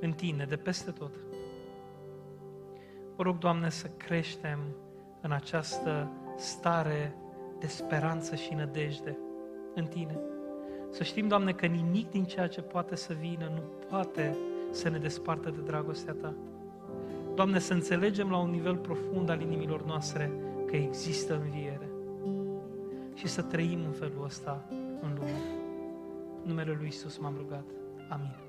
în 0.00 0.12
Tine, 0.12 0.44
de 0.44 0.56
peste 0.56 0.90
tot. 0.90 1.14
Mă 3.16 3.22
rog, 3.22 3.38
Doamne, 3.38 3.70
să 3.70 3.88
creștem 3.96 4.58
în 5.20 5.32
această 5.32 6.10
stare 6.36 7.14
de 7.58 7.66
speranță 7.66 8.34
și 8.34 8.54
nădejde 8.54 9.18
în 9.74 9.84
Tine. 9.84 10.18
Să 10.90 11.02
știm, 11.02 11.28
Doamne, 11.28 11.52
că 11.52 11.66
nimic 11.66 12.10
din 12.10 12.24
ceea 12.24 12.46
ce 12.46 12.60
poate 12.60 12.96
să 12.96 13.12
vină 13.20 13.50
nu 13.54 13.62
poate 13.88 14.36
să 14.70 14.88
ne 14.88 14.98
despartă 14.98 15.50
de 15.50 15.60
dragostea 15.60 16.12
Ta. 16.12 16.34
Doamne, 17.34 17.58
să 17.58 17.72
înțelegem 17.72 18.30
la 18.30 18.38
un 18.38 18.50
nivel 18.50 18.76
profund 18.76 19.28
al 19.28 19.40
inimilor 19.40 19.84
noastre 19.84 20.32
că 20.66 20.76
există 20.76 21.34
înviere 21.34 21.88
și 23.14 23.26
să 23.26 23.42
trăim 23.42 23.84
în 23.84 23.92
felul 23.92 24.24
ăsta 24.24 24.64
în 25.00 25.14
lume. 25.14 25.30
În 26.42 26.48
numele 26.48 26.76
Lui 26.78 26.86
Isus 26.86 27.18
m-am 27.18 27.34
rugat. 27.36 27.64
Amin. 28.08 28.47